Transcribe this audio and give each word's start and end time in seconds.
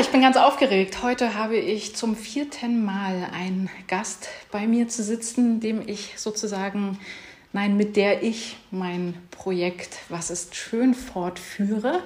ich 0.00 0.08
bin 0.08 0.22
ganz 0.22 0.36
aufgeregt. 0.36 1.02
Heute 1.04 1.34
habe 1.34 1.56
ich 1.56 1.94
zum 1.94 2.16
vierten 2.16 2.84
Mal 2.84 3.28
einen 3.32 3.70
Gast 3.86 4.28
bei 4.50 4.66
mir 4.66 4.88
zu 4.88 5.04
sitzen, 5.04 5.60
dem 5.60 5.86
ich 5.86 6.14
sozusagen, 6.16 6.98
nein, 7.52 7.76
mit 7.76 7.94
der 7.94 8.24
ich 8.24 8.56
mein 8.72 9.14
Projekt 9.30 9.98
Was 10.08 10.30
ist 10.30 10.56
schön 10.56 10.94
fortführe. 10.94 12.02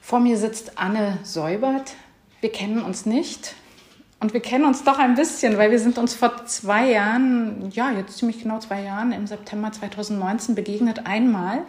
Vor 0.00 0.20
mir 0.20 0.36
sitzt 0.36 0.78
Anne 0.78 1.18
Säubert. 1.24 1.96
Wir 2.40 2.52
kennen 2.52 2.80
uns 2.80 3.06
nicht. 3.06 3.56
Und 4.20 4.32
wir 4.32 4.40
kennen 4.40 4.64
uns 4.64 4.84
doch 4.84 5.00
ein 5.00 5.16
bisschen, 5.16 5.58
weil 5.58 5.72
wir 5.72 5.80
sind 5.80 5.98
uns 5.98 6.14
vor 6.14 6.46
zwei 6.46 6.90
Jahren, 6.90 7.70
ja, 7.72 7.90
jetzt 7.90 8.18
ziemlich 8.18 8.42
genau 8.42 8.60
zwei 8.60 8.82
Jahren, 8.82 9.10
im 9.10 9.26
September 9.26 9.72
2019 9.72 10.54
begegnet 10.54 11.06
einmal. 11.06 11.64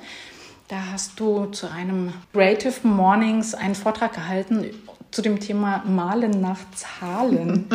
Da 0.68 0.92
hast 0.92 1.20
du 1.20 1.48
zu 1.48 1.68
einem 1.68 2.14
Creative 2.32 2.88
Mornings 2.88 3.56
einen 3.56 3.74
Vortrag 3.74 4.14
gehalten 4.14 4.70
zu 5.12 5.22
dem 5.22 5.40
Thema 5.40 5.84
Malen 5.86 6.42
nach 6.42 6.60
Zahlen. 6.76 7.68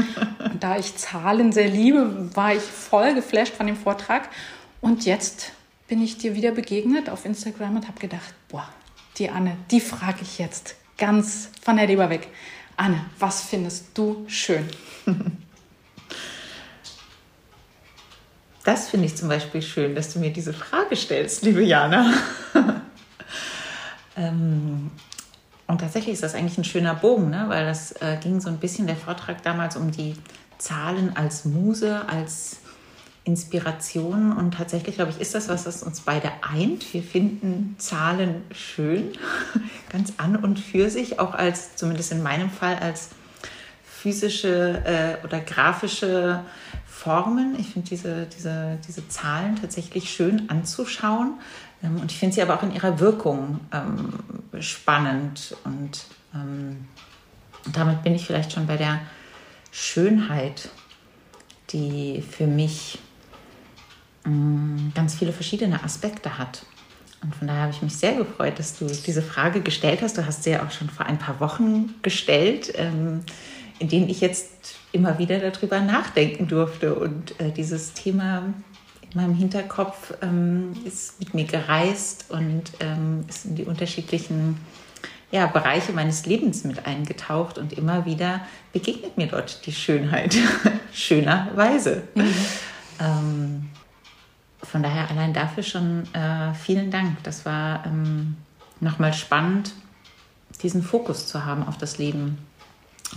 Da 0.60 0.78
ich 0.78 0.96
Zahlen 0.96 1.52
sehr 1.52 1.68
liebe, 1.68 2.34
war 2.34 2.54
ich 2.54 2.62
voll 2.62 3.14
geflasht 3.14 3.54
von 3.54 3.66
dem 3.66 3.76
Vortrag. 3.76 4.28
Und 4.80 5.04
jetzt 5.04 5.52
bin 5.88 6.02
ich 6.02 6.18
dir 6.18 6.34
wieder 6.34 6.52
begegnet 6.52 7.10
auf 7.10 7.24
Instagram 7.24 7.76
und 7.76 7.88
habe 7.88 8.00
gedacht, 8.00 8.34
boah, 8.48 8.68
die 9.18 9.30
Anne, 9.30 9.56
die 9.70 9.80
frage 9.80 10.20
ich 10.22 10.38
jetzt 10.38 10.76
ganz 10.96 11.50
von 11.62 11.76
der 11.76 11.86
Leber 11.86 12.10
weg. 12.10 12.28
Anne, 12.76 13.04
was 13.18 13.42
findest 13.42 13.86
du 13.94 14.24
schön? 14.28 14.68
Das 18.64 18.88
finde 18.88 19.06
ich 19.06 19.14
zum 19.14 19.28
Beispiel 19.28 19.60
schön, 19.60 19.94
dass 19.94 20.14
du 20.14 20.18
mir 20.18 20.32
diese 20.32 20.54
Frage 20.54 20.96
stellst, 20.96 21.42
liebe 21.42 21.62
Jana. 21.62 22.14
ähm, 24.16 24.90
und 25.66 25.80
tatsächlich 25.80 26.14
ist 26.14 26.22
das 26.22 26.34
eigentlich 26.34 26.58
ein 26.58 26.64
schöner 26.64 26.94
Bogen, 26.94 27.30
ne? 27.30 27.46
weil 27.48 27.64
das 27.64 27.92
äh, 27.92 28.18
ging 28.20 28.40
so 28.40 28.48
ein 28.48 28.58
bisschen 28.58 28.86
der 28.86 28.96
Vortrag 28.96 29.42
damals 29.42 29.76
um 29.76 29.90
die 29.90 30.14
Zahlen 30.58 31.16
als 31.16 31.44
Muse, 31.44 32.06
als 32.08 32.58
Inspiration. 33.24 34.32
Und 34.32 34.54
tatsächlich, 34.54 34.96
glaube 34.96 35.10
ich, 35.10 35.20
ist 35.20 35.34
das 35.34 35.48
was, 35.48 35.64
was 35.66 35.82
uns 35.82 36.00
beide 36.00 36.30
eint. 36.42 36.92
Wir 36.92 37.02
finden 37.02 37.76
Zahlen 37.78 38.42
schön, 38.52 39.12
ganz 39.88 40.12
an 40.18 40.36
und 40.36 40.58
für 40.58 40.90
sich, 40.90 41.18
auch 41.18 41.34
als, 41.34 41.76
zumindest 41.76 42.12
in 42.12 42.22
meinem 42.22 42.50
Fall, 42.50 42.76
als 42.76 43.10
physische 43.82 44.82
äh, 44.84 45.24
oder 45.24 45.40
grafische 45.40 46.44
Formen. 46.86 47.56
Ich 47.58 47.68
finde 47.70 47.88
diese, 47.88 48.26
diese, 48.26 48.78
diese 48.86 49.08
Zahlen 49.08 49.56
tatsächlich 49.56 50.10
schön 50.10 50.50
anzuschauen. 50.50 51.38
Ähm, 51.84 52.00
und 52.00 52.10
ich 52.10 52.18
finde 52.18 52.34
sie 52.34 52.42
aber 52.42 52.54
auch 52.54 52.62
in 52.62 52.74
ihrer 52.74 52.98
Wirkung 52.98 53.60
ähm, 53.72 54.62
spannend. 54.62 55.56
Und 55.64 56.06
ähm, 56.34 56.88
damit 57.72 58.02
bin 58.02 58.14
ich 58.14 58.26
vielleicht 58.26 58.52
schon 58.52 58.66
bei 58.66 58.76
der 58.76 59.00
Schönheit, 59.70 60.70
die 61.70 62.22
für 62.22 62.46
mich 62.46 62.98
ähm, 64.26 64.92
ganz 64.94 65.14
viele 65.14 65.32
verschiedene 65.32 65.82
Aspekte 65.82 66.38
hat. 66.38 66.64
Und 67.22 67.34
von 67.34 67.48
daher 67.48 67.62
habe 67.62 67.72
ich 67.72 67.80
mich 67.80 67.96
sehr 67.96 68.14
gefreut, 68.14 68.58
dass 68.58 68.78
du 68.78 68.86
diese 68.86 69.22
Frage 69.22 69.62
gestellt 69.62 70.02
hast. 70.02 70.18
Du 70.18 70.26
hast 70.26 70.44
sie 70.44 70.50
ja 70.50 70.64
auch 70.64 70.70
schon 70.70 70.90
vor 70.90 71.06
ein 71.06 71.18
paar 71.18 71.40
Wochen 71.40 71.94
gestellt, 72.02 72.72
ähm, 72.76 73.22
in 73.78 73.88
denen 73.88 74.08
ich 74.10 74.20
jetzt 74.20 74.76
immer 74.92 75.18
wieder 75.18 75.38
darüber 75.38 75.80
nachdenken 75.80 76.48
durfte. 76.48 76.94
Und 76.94 77.38
äh, 77.40 77.50
dieses 77.50 77.94
Thema 77.94 78.52
meinem 79.14 79.34
Hinterkopf 79.34 80.14
ähm, 80.22 80.72
ist 80.84 81.18
mit 81.20 81.34
mir 81.34 81.44
gereist 81.44 82.26
und 82.30 82.64
ähm, 82.80 83.24
ist 83.28 83.44
in 83.44 83.56
die 83.56 83.64
unterschiedlichen 83.64 84.58
ja, 85.30 85.46
Bereiche 85.46 85.92
meines 85.92 86.26
Lebens 86.26 86.64
mit 86.64 86.86
eingetaucht. 86.86 87.58
Und 87.58 87.72
immer 87.72 88.06
wieder 88.06 88.40
begegnet 88.72 89.16
mir 89.16 89.26
dort 89.26 89.66
die 89.66 89.72
Schönheit, 89.72 90.36
schönerweise. 90.92 92.02
Mhm. 92.14 92.34
Ähm, 93.00 93.70
von 94.62 94.82
daher 94.82 95.10
allein 95.10 95.32
dafür 95.32 95.62
schon 95.62 96.02
äh, 96.14 96.54
vielen 96.54 96.90
Dank. 96.90 97.22
Das 97.22 97.44
war 97.44 97.84
ähm, 97.86 98.36
nochmal 98.80 99.12
spannend, 99.12 99.72
diesen 100.62 100.82
Fokus 100.82 101.26
zu 101.26 101.44
haben 101.44 101.66
auf 101.66 101.78
das 101.78 101.98
Leben 101.98 102.38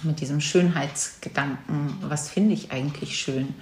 mit 0.03 0.21
diesem 0.21 0.41
Schönheitsgedanken. 0.41 1.97
Was 2.01 2.29
finde 2.29 2.53
ich 2.53 2.71
eigentlich 2.71 3.17
schön? 3.19 3.55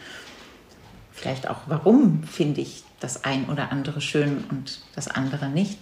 Vielleicht 1.16 1.50
auch, 1.50 1.62
warum 1.68 2.24
finde 2.24 2.62
ich 2.62 2.84
das 3.00 3.24
ein 3.24 3.46
oder 3.50 3.72
andere 3.72 4.02
schön 4.02 4.44
und 4.50 4.82
das 4.96 5.08
andere 5.08 5.48
nicht? 5.48 5.80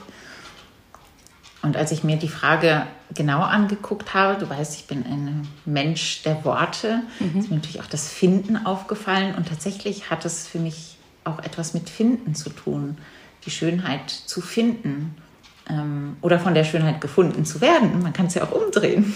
Und 1.64 1.76
als 1.76 1.92
ich 1.92 2.04
mir 2.04 2.18
die 2.18 2.28
Frage 2.28 2.86
genau 3.16 3.40
angeguckt 3.40 4.14
habe, 4.14 4.38
du 4.38 4.50
weißt, 4.50 4.76
ich 4.80 4.86
bin 4.86 5.06
ein 5.06 5.48
Mensch 5.66 6.22
der 6.24 6.46
Worte, 6.46 7.02
mhm. 7.20 7.40
ist 7.40 7.50
mir 7.50 7.56
natürlich 7.56 7.82
auch 7.82 7.88
das 7.88 8.10
Finden 8.10 8.66
aufgefallen 8.66 9.34
und 9.34 9.48
tatsächlich 9.48 10.10
hat 10.10 10.26
es 10.26 10.48
für 10.48 10.60
mich 10.60 10.98
auch 11.24 11.40
etwas 11.40 11.74
mit 11.74 11.90
Finden 11.90 12.36
zu 12.36 12.50
tun, 12.50 12.98
die 13.46 13.52
Schönheit 13.52 14.10
zu 14.10 14.42
finden 14.42 15.16
ähm, 15.70 16.18
oder 16.22 16.38
von 16.38 16.54
der 16.54 16.66
Schönheit 16.66 17.02
gefunden 17.02 17.46
zu 17.46 17.62
werden. 17.62 18.04
Man 18.04 18.14
kann 18.14 18.28
es 18.28 18.36
ja 18.36 18.44
auch 18.44 18.52
umdrehen. 18.52 19.16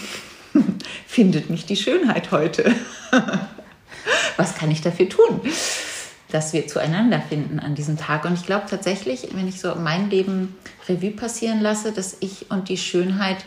Findet 1.06 1.50
mich 1.50 1.66
die 1.66 1.76
Schönheit 1.76 2.32
heute? 2.32 2.74
Was 4.36 4.54
kann 4.54 4.70
ich 4.70 4.80
dafür 4.80 5.08
tun, 5.08 5.42
dass 6.30 6.52
wir 6.52 6.66
zueinander 6.66 7.20
finden 7.20 7.58
an 7.58 7.74
diesem 7.74 7.96
Tag? 7.96 8.24
Und 8.24 8.34
ich 8.34 8.46
glaube 8.46 8.66
tatsächlich, 8.68 9.28
wenn 9.32 9.48
ich 9.48 9.60
so 9.60 9.74
mein 9.74 10.10
Leben 10.10 10.56
Revue 10.88 11.10
passieren 11.10 11.60
lasse, 11.60 11.92
dass 11.92 12.16
ich 12.20 12.50
und 12.50 12.68
die 12.68 12.76
Schönheit, 12.76 13.38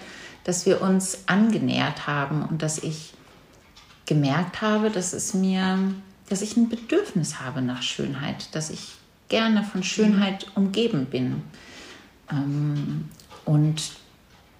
dass 0.43 0.65
wir 0.65 0.81
uns 0.81 1.23
angenähert 1.27 2.07
haben 2.07 2.43
und 2.43 2.61
dass 2.61 2.79
ich 2.79 3.13
gemerkt 4.05 4.61
habe, 4.61 4.89
dass 4.89 5.13
es 5.13 5.33
mir 5.33 5.93
dass 6.31 6.41
ich 6.41 6.55
ein 6.55 6.69
Bedürfnis 6.69 7.41
habe 7.41 7.61
nach 7.61 7.81
Schönheit, 7.81 8.55
dass 8.55 8.69
ich 8.69 8.93
gerne 9.27 9.63
von 9.63 9.83
Schönheit 9.83 10.47
umgeben 10.55 11.07
bin. 11.07 11.43
Ähm, 12.31 13.09
und 13.43 13.81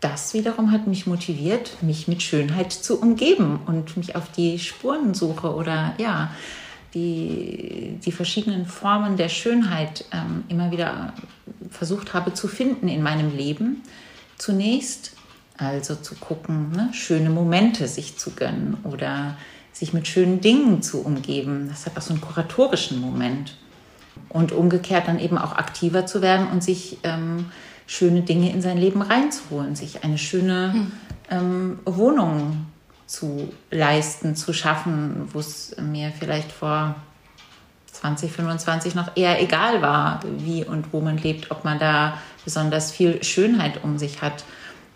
das 0.02 0.34
wiederum 0.34 0.72
hat 0.72 0.86
mich 0.86 1.08
motiviert, 1.08 1.82
mich 1.82 2.10
mit 2.10 2.22
Schönheit 2.24 2.74
zu 2.74 3.00
umgeben 3.00 3.62
und 3.68 3.96
mich 3.96 4.18
auf 4.18 4.30
die 4.34 4.60
Spurensuche 4.60 5.56
oder 5.56 5.94
ja, 5.98 6.36
die, 6.94 7.98
die 8.04 8.12
verschiedenen 8.12 8.66
Formen 8.66 9.18
der 9.18 9.30
Schönheit 9.30 10.06
ähm, 10.12 10.44
immer 10.50 10.72
wieder 10.72 11.14
versucht 11.70 12.14
habe 12.14 12.34
zu 12.34 12.48
finden 12.48 12.88
in 12.88 13.02
meinem 13.02 13.36
Leben. 13.36 13.82
Zunächst 14.38 15.14
also 15.58 15.96
zu 15.96 16.16
gucken, 16.16 16.72
ne, 16.72 16.90
schöne 16.94 17.30
Momente 17.30 17.88
sich 17.88 18.18
zu 18.18 18.32
gönnen 18.32 18.78
oder 18.84 19.38
sich 19.72 19.94
mit 19.94 20.08
schönen 20.08 20.42
Dingen 20.42 20.82
zu 20.82 21.02
umgeben. 21.02 21.68
Das 21.70 21.86
hat 21.86 21.98
auch 21.98 22.02
so 22.02 22.14
einen 22.14 22.22
kuratorischen 22.22 23.00
Moment. 23.00 23.56
Und 24.28 24.52
umgekehrt 24.52 25.08
dann 25.08 25.20
eben 25.20 25.38
auch 25.38 25.54
aktiver 25.54 26.06
zu 26.06 26.22
werden 26.22 26.48
und 26.48 26.64
sich 26.64 26.98
ähm, 27.04 27.46
schöne 27.88 28.22
Dinge 28.22 28.52
in 28.52 28.62
sein 28.62 28.78
Leben 28.78 29.02
reinzuholen, 29.02 29.76
sich 29.76 30.04
eine 30.04 30.18
schöne 30.18 30.74
hm. 30.74 30.92
ähm, 31.30 31.80
Wohnung 31.86 32.66
zu 33.12 33.52
leisten, 33.70 34.36
zu 34.36 34.54
schaffen, 34.54 35.30
wo 35.34 35.40
es 35.40 35.76
mir 35.80 36.12
vielleicht 36.18 36.52
vor 36.52 36.96
20, 37.92 38.32
25 38.32 38.96
noch 38.96 39.16
eher 39.16 39.42
egal 39.42 39.82
war, 39.82 40.22
wie 40.38 40.64
und 40.64 40.94
wo 40.94 41.02
man 41.02 41.18
lebt, 41.18 41.52
ob 41.52 41.66
man 41.66 41.78
da 41.78 42.18
besonders 42.46 42.92
viel 42.92 43.24
Schönheit 43.24 43.84
um 43.84 43.98
sich 43.98 44.22
hat. 44.22 44.46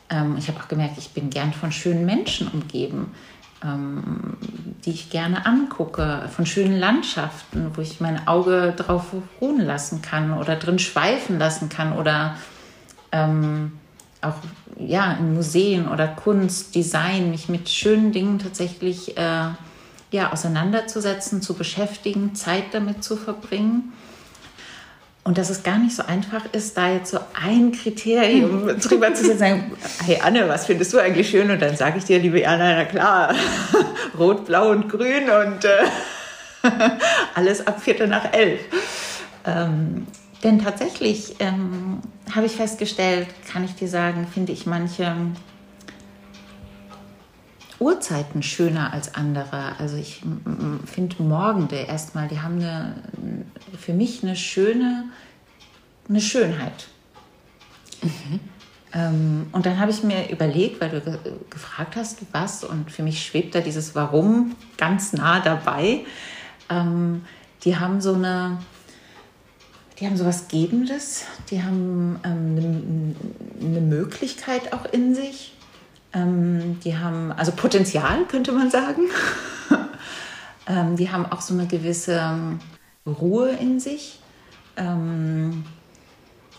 Ähm, 0.10 0.38
ich 0.38 0.48
habe 0.48 0.60
auch 0.60 0.68
gemerkt, 0.68 0.98
ich 0.98 1.10
bin 1.10 1.30
gern 1.30 1.52
von 1.52 1.72
schönen 1.72 2.06
Menschen 2.06 2.48
umgeben 2.48 3.12
ähm, 3.66 4.38
die 4.86 4.92
ich 4.92 5.10
gerne 5.10 5.46
angucke, 5.46 6.30
von 6.34 6.46
schönen 6.46 6.78
Landschaften, 6.78 7.72
wo 7.74 7.82
ich 7.82 8.00
mein 8.02 8.28
Auge 8.28 8.74
drauf 8.76 9.06
ruhen 9.42 9.62
lassen 9.62 10.02
kann 10.02 10.34
oder 10.38 10.56
drin 10.56 10.80
schweifen 10.80 11.40
lassen 11.40 11.70
kann 11.70 11.94
oder 11.94 12.36
ähm, 13.12 13.74
auch 14.28 14.36
ja, 14.78 15.14
in 15.14 15.34
Museen 15.34 15.88
oder 15.88 16.08
Kunst, 16.08 16.76
Design, 16.76 17.32
mich 17.32 17.50
mit 17.50 17.70
schönen 17.70 18.12
Dingen 18.12 18.40
tatsächlich 18.40 19.18
äh, 19.18 19.50
ja, 20.12 20.32
auseinanderzusetzen, 20.32 21.42
zu 21.42 21.54
beschäftigen, 21.54 22.36
Zeit 22.36 22.66
damit 22.74 23.04
zu 23.04 23.16
verbringen. 23.16 23.94
Und 25.24 25.40
dass 25.40 25.50
es 25.50 25.64
gar 25.64 25.80
nicht 25.80 25.96
so 25.96 26.04
einfach 26.06 26.44
ist, 26.52 26.78
da 26.78 26.92
jetzt 26.92 27.10
so 27.10 27.20
ein 27.34 27.72
Kriterium 27.72 28.68
drüber 28.80 29.14
zu 29.16 29.24
setzen, 29.24 29.40
sagen, 29.40 29.72
hey 30.06 30.20
Anne, 30.24 30.48
was 30.48 30.68
findest 30.68 30.94
du 30.94 31.00
eigentlich 31.00 31.30
schön? 31.30 31.50
Und 31.50 31.62
dann 31.62 31.76
sage 31.76 31.98
ich 31.98 32.04
dir, 32.04 32.20
liebe 32.20 32.48
Anna, 32.48 32.76
na 32.76 32.86
klar, 32.86 33.34
rot, 34.20 34.46
blau 34.46 34.70
und 34.70 34.88
grün 34.88 35.24
und 35.24 35.66
äh, 35.66 36.70
alles 37.34 37.66
ab 37.66 37.82
Viertel 37.82 38.08
nach 38.08 38.34
elf. 38.34 38.62
Ähm, 39.46 40.06
denn 40.44 40.64
tatsächlich 40.64 41.36
ähm, 41.40 42.02
habe 42.34 42.46
ich 42.46 42.54
festgestellt, 42.54 43.28
kann 43.52 43.64
ich 43.64 43.76
dir 43.76 43.88
sagen, 43.88 44.28
finde 44.28 44.52
ich 44.52 44.66
manche 44.66 45.16
Uhrzeiten 47.80 48.42
schöner 48.42 48.94
als 48.94 49.16
andere. 49.16 49.78
Also 49.80 49.98
ich 49.98 50.22
finde 50.86 51.24
Morgende 51.24 51.76
erstmal, 51.76 52.28
die 52.28 52.40
haben 52.40 52.56
eine, 52.56 52.96
für 53.78 53.94
mich 53.94 54.24
eine 54.24 54.36
schöne, 54.36 55.06
eine 56.08 56.22
Schönheit. 56.22 56.88
Mhm. 58.02 58.40
Ähm, 58.94 59.48
und 59.52 59.66
dann 59.66 59.80
habe 59.80 59.92
ich 59.92 60.04
mir 60.04 60.30
überlegt, 60.30 60.80
weil 60.80 60.90
du 60.90 61.02
ge 61.02 61.18
gefragt 61.50 61.96
hast, 61.96 62.22
was, 62.32 62.64
und 62.64 62.92
für 62.92 63.04
mich 63.04 63.26
schwebt 63.26 63.54
da 63.54 63.60
dieses 63.60 63.94
Warum 63.94 64.56
ganz 64.78 65.12
nah 65.12 65.42
dabei. 65.42 66.06
Ähm, 66.70 67.26
die 67.64 67.78
haben 67.78 68.00
so 68.00 68.14
eine, 68.14 68.60
die 70.00 70.06
haben 70.06 70.18
so 70.18 70.26
was 70.26 70.48
Gebendes, 70.48 71.26
die 71.50 71.64
haben 71.64 72.20
ähm, 72.24 73.16
eine, 73.62 73.68
eine, 73.68 73.82
Möglichkeit 73.82 74.74
auch 74.74 74.86
in 74.92 75.16
sich. 75.16 75.54
Ähm, 76.14 76.80
die 76.84 76.98
haben, 76.98 77.32
also 77.32 77.52
Potenzial 77.54 78.26
könnte 78.26 78.52
man 78.52 78.70
sagen. 78.70 79.04
ähm, 80.68 80.98
die 80.98 81.12
haben 81.12 81.26
auch 81.26 81.42
so 81.42 81.54
eine 81.54 81.68
gewisse 81.68 82.38
Ruhe 83.06 83.52
in 83.52 83.80
sich. 83.80 84.20
Ähm, 84.76 85.66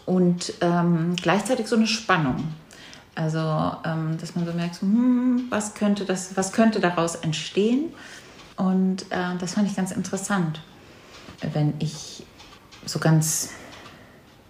und 0.07 0.55
ähm, 0.61 1.17
gleichzeitig 1.17 1.67
so 1.67 1.77
eine 1.77 1.87
Spannung. 1.87 2.55
Also, 3.15 3.39
ähm, 3.85 4.19
dass 4.21 4.35
man 4.37 4.47
so 4.47 4.53
merkt, 4.53 4.81
hm, 4.81 5.47
was, 5.51 5.75
könnte 5.75 6.05
das, 6.05 6.37
was 6.37 6.53
könnte 6.53 6.81
daraus 6.81 7.17
entstehen? 7.17 7.93
Und 8.57 9.03
äh, 9.11 9.37
das 9.39 9.55
fand 9.55 9.69
ich 9.69 9.77
ganz 9.77 9.91
interessant. 9.91 10.61
Wenn 11.53 11.75
ich 11.79 12.25
so 12.87 12.99
ganz 12.99 13.51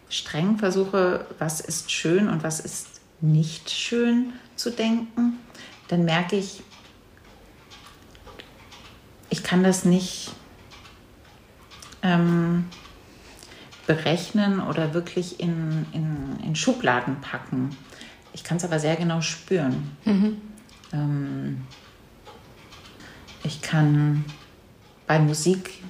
streng 0.09 0.59
versuche, 0.59 1.27
was 1.39 1.61
ist 1.61 1.91
schön 1.91 2.29
und 2.29 2.43
was 2.43 2.61
ist 2.61 3.01
nicht 3.21 3.71
schön 3.71 4.35
zu 4.55 4.71
denken, 4.71 5.39
dann 5.89 6.05
merke 6.05 6.37
ich, 6.37 6.63
ich 9.31 9.43
kann 9.43 9.65
das 9.65 9.85
nicht 9.85 10.33
ähm, 12.03 12.67
berechnen 13.87 14.61
oder 14.61 14.95
wirklich 14.95 15.41
in, 15.41 15.87
in, 15.93 16.39
in 16.45 16.57
Schubladen 16.57 17.21
packen. 17.21 17.77
Ich 18.33 18.45
kann 18.45 18.59
es 18.59 18.65
aber 18.65 18.79
sehr 18.79 18.97
genau 18.97 19.21
spüren. 19.21 19.97
Mhm. 20.05 20.41
Ähm, 20.93 21.67
ich 23.45 23.63
kann 23.63 24.25
bei 25.07 25.19
Musik, 25.19 25.83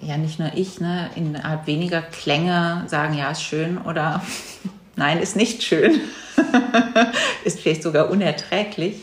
ja 0.00 0.16
nicht 0.16 0.38
nur 0.38 0.52
ich, 0.54 0.80
ne, 0.80 1.10
innerhalb 1.14 1.66
weniger 1.66 2.02
Klänge 2.02 2.84
sagen, 2.86 3.14
ja, 3.14 3.30
ist 3.30 3.42
schön 3.42 3.78
oder 3.78 4.22
nein, 4.96 5.18
ist 5.18 5.36
nicht 5.36 5.62
schön. 5.62 6.00
ist 7.44 7.60
vielleicht 7.60 7.82
sogar 7.82 8.10
unerträglich. 8.10 8.96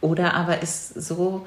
Oder 0.00 0.34
aber 0.34 0.62
ist 0.62 0.94
so 0.94 1.44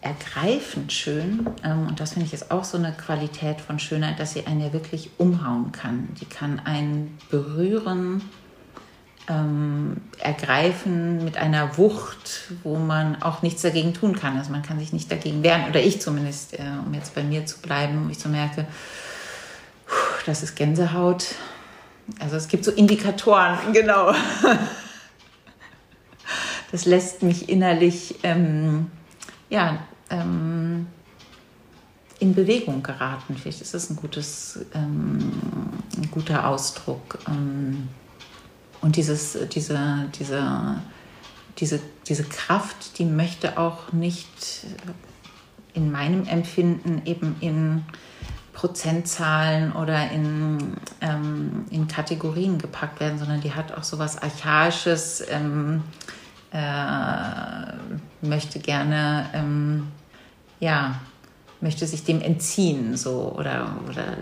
ergreifend 0.00 0.92
schön. 0.92 1.46
Ähm, 1.64 1.86
und 1.88 2.00
das 2.00 2.12
finde 2.12 2.26
ich 2.26 2.32
ist 2.32 2.50
auch 2.50 2.64
so 2.64 2.78
eine 2.78 2.92
Qualität 2.92 3.60
von 3.60 3.78
Schönheit, 3.78 4.18
dass 4.20 4.32
sie 4.32 4.46
einen 4.46 4.60
ja 4.60 4.72
wirklich 4.72 5.10
umhauen 5.18 5.72
kann. 5.72 6.08
Die 6.20 6.24
kann 6.24 6.60
einen 6.60 7.18
berühren, 7.30 8.22
ähm, 9.28 9.98
ergreifen 10.18 11.24
mit 11.24 11.36
einer 11.36 11.76
Wucht, 11.76 12.52
wo 12.62 12.76
man 12.76 13.22
auch 13.22 13.42
nichts 13.42 13.62
dagegen 13.62 13.94
tun 13.94 14.18
kann. 14.18 14.38
Also 14.38 14.50
man 14.50 14.62
kann 14.62 14.78
sich 14.78 14.92
nicht 14.92 15.10
dagegen 15.10 15.42
wehren, 15.42 15.68
oder 15.68 15.80
ich 15.80 16.00
zumindest, 16.00 16.54
äh, 16.54 16.62
um 16.84 16.94
jetzt 16.94 17.14
bei 17.14 17.22
mir 17.22 17.44
zu 17.46 17.58
bleiben, 17.58 18.06
wo 18.06 18.10
ich 18.10 18.18
so 18.18 18.28
merke, 18.28 18.66
das 20.26 20.42
ist 20.42 20.56
Gänsehaut. 20.56 21.26
Also 22.20 22.36
es 22.36 22.48
gibt 22.48 22.64
so 22.64 22.70
Indikatoren, 22.70 23.58
genau. 23.72 24.14
Das 26.70 26.84
lässt 26.84 27.22
mich 27.22 27.48
innerlich 27.48 28.16
ähm, 28.22 28.90
ja, 29.50 29.78
ähm, 30.10 30.86
in 32.18 32.34
Bewegung 32.34 32.82
geraten. 32.82 33.36
Vielleicht 33.36 33.60
ist 33.60 33.74
das 33.74 33.90
ein, 33.90 33.96
gutes, 33.96 34.60
ähm, 34.74 35.32
ein 35.96 36.10
guter 36.10 36.46
Ausdruck. 36.48 37.18
Und 38.80 38.96
dieses, 38.96 39.36
diese, 39.52 40.08
diese, 40.18 40.80
diese, 41.58 41.80
diese 42.06 42.24
Kraft, 42.24 42.98
die 42.98 43.04
möchte 43.04 43.58
auch 43.58 43.92
nicht 43.92 44.66
in 45.74 45.90
meinem 45.90 46.26
Empfinden 46.26 47.02
eben 47.04 47.36
in 47.40 47.84
Prozentzahlen 48.52 49.72
oder 49.72 50.10
in, 50.10 50.74
ähm, 51.00 51.66
in 51.70 51.86
Kategorien 51.86 52.58
gepackt 52.58 52.98
werden, 52.98 53.18
sondern 53.18 53.40
die 53.40 53.54
hat 53.54 53.72
auch 53.72 53.84
so 53.84 53.98
was 54.00 54.20
Archaisches, 54.20 55.24
ähm, 55.30 55.84
äh, 56.50 58.26
möchte 58.26 58.58
gerne, 58.58 59.26
ähm, 59.32 59.86
ja, 60.58 61.00
möchte 61.60 61.86
sich 61.86 62.04
dem 62.04 62.20
entziehen, 62.20 62.96
so 62.96 63.32
oder, 63.36 63.76
oder 63.88 64.16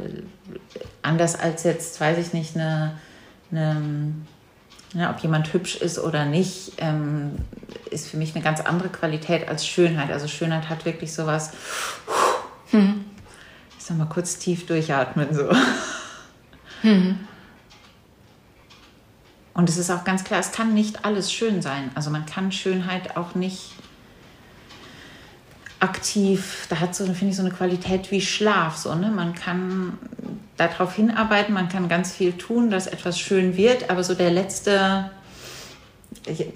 anders 1.02 1.34
als 1.34 1.62
jetzt, 1.64 1.98
weiß 2.00 2.18
ich 2.18 2.32
nicht, 2.34 2.56
eine, 2.56 2.98
eine 3.50 4.12
ja, 4.94 5.10
ob 5.10 5.18
jemand 5.20 5.52
hübsch 5.52 5.76
ist 5.76 5.98
oder 5.98 6.24
nicht, 6.24 6.72
ähm, 6.78 7.32
ist 7.90 8.08
für 8.08 8.16
mich 8.16 8.34
eine 8.34 8.42
ganz 8.42 8.60
andere 8.60 8.88
Qualität 8.88 9.48
als 9.48 9.66
Schönheit. 9.66 10.10
Also 10.10 10.28
Schönheit 10.28 10.68
hat 10.68 10.84
wirklich 10.84 11.12
sowas. 11.12 11.52
Hm. 12.70 13.04
Ich 13.78 13.84
sag 13.84 13.96
mal 13.96 14.06
kurz 14.06 14.38
tief 14.38 14.66
durchatmen 14.66 15.34
so. 15.34 15.50
Hm. 16.82 17.20
Und 19.54 19.68
es 19.70 19.78
ist 19.78 19.90
auch 19.90 20.04
ganz 20.04 20.24
klar, 20.24 20.38
es 20.38 20.52
kann 20.52 20.74
nicht 20.74 21.04
alles 21.04 21.32
schön 21.32 21.62
sein. 21.62 21.90
Also 21.94 22.10
man 22.10 22.26
kann 22.26 22.52
Schönheit 22.52 23.16
auch 23.16 23.34
nicht 23.34 23.72
aktiv, 25.80 26.66
da 26.68 26.80
hat 26.80 26.94
so, 26.94 27.04
finde 27.04 27.28
ich, 27.28 27.36
so 27.36 27.42
eine 27.42 27.50
Qualität 27.50 28.10
wie 28.10 28.20
Schlaf. 28.20 28.76
So, 28.76 28.94
ne? 28.94 29.10
Man 29.10 29.34
kann 29.34 29.98
darauf 30.56 30.94
hinarbeiten, 30.94 31.52
man 31.52 31.68
kann 31.68 31.88
ganz 31.88 32.12
viel 32.12 32.32
tun, 32.32 32.70
dass 32.70 32.86
etwas 32.86 33.18
schön 33.18 33.56
wird, 33.56 33.90
aber 33.90 34.02
so 34.02 34.14
der 34.14 34.30
letzte, 34.30 35.10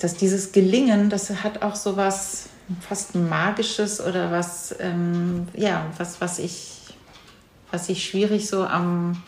dass 0.01 0.15
dieses 0.15 0.53
Gelingen, 0.53 1.11
das 1.11 1.31
hat 1.43 1.63
auch 1.63 1.77
so 1.77 1.97
was 1.97 2.49
fast 2.81 3.15
Magisches 3.15 4.01
oder 4.01 4.31
was, 4.31 4.75
ähm, 4.79 5.49
ja, 5.55 5.87
was, 5.99 6.21
was 6.21 6.39
ich, 6.39 6.95
was 7.71 7.89
ich 7.89 8.05
schwierig 8.05 8.49
so 8.49 8.65
am, 8.65 9.23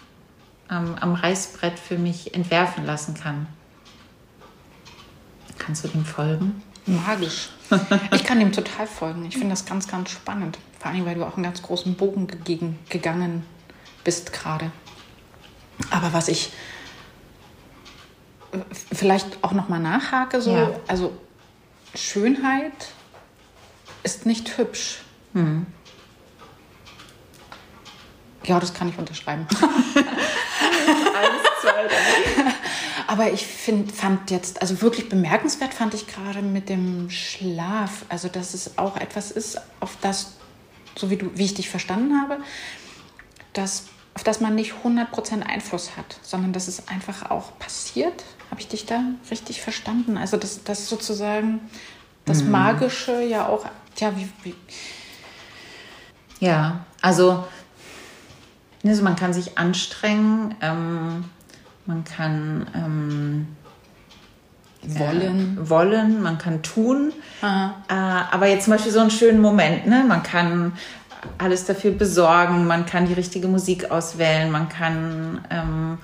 am, 0.69 0.95
am 0.95 1.15
Reißbrett 1.15 1.79
für 1.79 1.99
mich 1.99 2.35
entwerfen 2.35 2.87
lassen 2.87 3.15
kann. 3.15 3.47
Kannst 5.59 5.85
du 5.85 5.89
dem 5.89 6.05
folgen? 6.05 6.63
Magisch. 6.87 7.49
Ich 8.13 8.25
kann 8.25 8.39
dem 8.39 8.53
total 8.53 8.87
folgen. 8.87 9.25
Ich 9.25 9.35
finde 9.35 9.51
das 9.51 9.65
ganz, 9.65 9.89
ganz 9.89 10.11
spannend. 10.11 10.59
Vor 10.79 10.91
allem, 10.91 11.07
weil 11.07 11.15
du 11.15 11.25
auch 11.25 11.37
einen 11.37 11.43
ganz 11.43 11.63
großen 11.63 11.95
Bogen 11.95 12.27
gegen, 12.45 12.79
gegangen 12.91 13.47
bist 14.05 14.33
gerade. 14.35 14.71
Aber 15.91 16.13
was 16.13 16.29
ich 16.29 16.53
vielleicht 18.93 19.43
auch 19.43 19.53
noch 19.53 19.69
mal 19.69 19.79
nachhake, 19.79 20.43
so, 20.43 20.55
ja. 20.55 20.71
also 20.87 21.17
Schönheit 21.95 22.93
ist 24.03 24.27
nicht 24.27 24.59
hübsch. 24.59 24.99
Hm. 25.33 25.67
Ja, 28.45 28.59
das 28.59 28.75
kann 28.75 28.89
ich 28.89 28.99
unterschreiben. 28.99 29.47
Eins, 29.61 31.43
zwei, 31.63 31.87
drei. 31.87 32.53
Aber 33.13 33.31
ich 33.31 33.47
find, 33.47 33.93
fand 33.93 34.31
jetzt, 34.31 34.63
also 34.63 34.81
wirklich 34.81 35.11
bemerkenswert 35.11 35.75
fand 35.75 35.93
ich 35.93 36.07
gerade 36.07 36.41
mit 36.41 36.71
dem 36.71 37.11
Schlaf, 37.11 38.07
also 38.09 38.29
dass 38.29 38.55
es 38.55 38.79
auch 38.79 38.97
etwas 38.97 39.31
ist, 39.31 39.61
auf 39.81 39.99
das, 40.01 40.39
so 40.97 41.11
wie, 41.11 41.19
du, 41.19 41.31
wie 41.35 41.45
ich 41.45 41.53
dich 41.53 41.69
verstanden 41.69 42.19
habe, 42.23 42.39
dass, 43.53 43.85
auf 44.15 44.25
das 44.25 44.41
man 44.41 44.55
nicht 44.55 44.73
100% 44.83 45.43
Einfluss 45.43 45.95
hat, 45.99 46.21
sondern 46.23 46.55
dass 46.55 46.69
es 46.69 46.89
einfach 46.89 47.31
auch 47.31 47.59
passiert. 47.59 48.25
Habe 48.51 48.63
ich 48.63 48.69
dich 48.69 48.87
da 48.87 49.03
richtig 49.31 49.61
verstanden? 49.61 50.17
Also 50.17 50.39
dass 50.39 50.65
das 50.65 50.89
sozusagen 50.89 51.61
das 52.25 52.43
mhm. 52.43 52.53
Magische 52.53 53.23
ja 53.23 53.47
auch, 53.47 53.67
ja, 53.99 54.17
wie, 54.17 54.31
wie 54.43 54.55
ja, 56.41 56.87
also, 57.03 57.45
also 58.83 59.03
man 59.03 59.17
kann 59.17 59.35
sich 59.35 59.59
anstrengen, 59.59 60.55
ähm, 60.63 61.25
man 61.87 62.05
kann 62.05 62.67
ähm, 62.75 63.47
wollen. 64.83 65.59
Äh, 65.59 65.71
wollen, 65.71 66.23
man 66.23 66.39
kann 66.39 66.63
tun. 66.63 67.13
Äh, 67.43 67.47
aber 67.89 68.47
jetzt 68.47 68.65
zum 68.65 68.73
Beispiel 68.73 68.93
so 68.93 69.01
einen 69.01 69.11
schönen 69.11 69.41
Moment, 69.41 69.87
ne? 69.87 70.05
Man 70.07 70.23
kann 70.23 70.73
alles 71.39 71.65
dafür 71.65 71.93
besorgen, 71.93 72.67
man 72.67 72.87
kann 72.87 73.07
die 73.07 73.13
richtige 73.13 73.47
Musik 73.47 73.91
auswählen, 73.91 74.51
man 74.51 74.69
kann 74.69 75.45
ähm, 75.51 75.99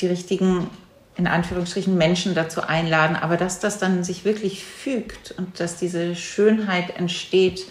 die 0.00 0.06
richtigen, 0.06 0.70
in 1.16 1.26
Anführungsstrichen, 1.26 1.96
Menschen 1.96 2.34
dazu 2.34 2.62
einladen, 2.62 3.16
aber 3.16 3.36
dass 3.36 3.60
das 3.60 3.78
dann 3.78 4.02
sich 4.02 4.24
wirklich 4.24 4.64
fügt 4.64 5.34
und 5.36 5.60
dass 5.60 5.76
diese 5.76 6.16
Schönheit 6.16 6.96
entsteht, 6.96 7.66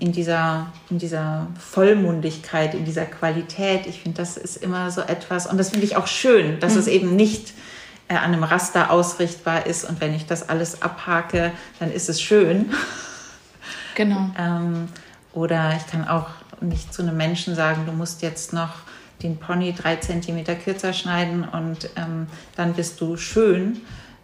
in, 0.00 0.12
dieser, 0.12 0.66
in 0.90 0.98
dieser 0.98 1.46
Vollmundigkeit, 1.58 2.74
in 2.74 2.84
dieser 2.84 3.06
Qualität. 3.06 3.86
Ich 3.86 4.02
finde, 4.02 4.18
das 4.18 4.36
ist 4.36 4.56
immer 4.56 4.90
so 4.90 5.00
etwas, 5.00 5.46
und 5.46 5.56
das 5.58 5.70
finde 5.70 5.86
ich 5.86 5.96
auch 5.96 6.06
schön, 6.06 6.60
dass 6.60 6.74
mhm. 6.74 6.78
es 6.80 6.86
eben 6.88 7.16
nicht 7.16 7.54
äh, 8.08 8.14
an 8.14 8.32
einem 8.32 8.44
Raster 8.44 8.90
ausrichtbar 8.90 9.66
ist 9.66 9.84
und 9.84 10.00
wenn 10.00 10.14
ich 10.14 10.26
das 10.26 10.48
alles 10.48 10.82
abhake, 10.82 11.52
dann 11.78 11.90
ist 11.90 12.08
es 12.08 12.20
schön. 12.20 12.72
Genau. 13.94 14.30
ähm, 14.38 14.88
oder 15.32 15.74
ich 15.76 15.86
kann 15.86 16.06
auch 16.06 16.28
nicht 16.60 16.92
zu 16.94 17.02
einem 17.02 17.16
Menschen 17.16 17.54
sagen, 17.54 17.84
du 17.86 17.92
musst 17.92 18.22
jetzt 18.22 18.52
noch 18.52 18.70
den 19.22 19.38
Pony 19.38 19.72
drei 19.72 19.96
Zentimeter 19.96 20.54
kürzer 20.54 20.92
schneiden 20.92 21.48
und 21.48 21.90
ähm, 21.96 22.26
dann 22.54 22.74
bist 22.74 23.00
du 23.00 23.16
schön. 23.16 23.80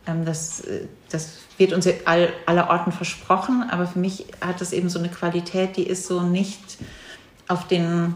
Ähm, 0.06 0.24
das, 0.24 0.60
äh, 0.60 0.86
das 1.10 1.38
wird 1.58 1.72
uns 1.72 1.88
all, 2.04 2.32
aller 2.46 2.70
Orten 2.70 2.92
versprochen, 2.92 3.64
aber 3.70 3.86
für 3.86 3.98
mich 3.98 4.26
hat 4.40 4.60
das 4.60 4.72
eben 4.72 4.88
so 4.88 4.98
eine 4.98 5.08
Qualität, 5.08 5.76
die 5.76 5.86
ist 5.86 6.06
so 6.06 6.22
nicht 6.22 6.78
auf 7.48 7.66
den 7.66 8.14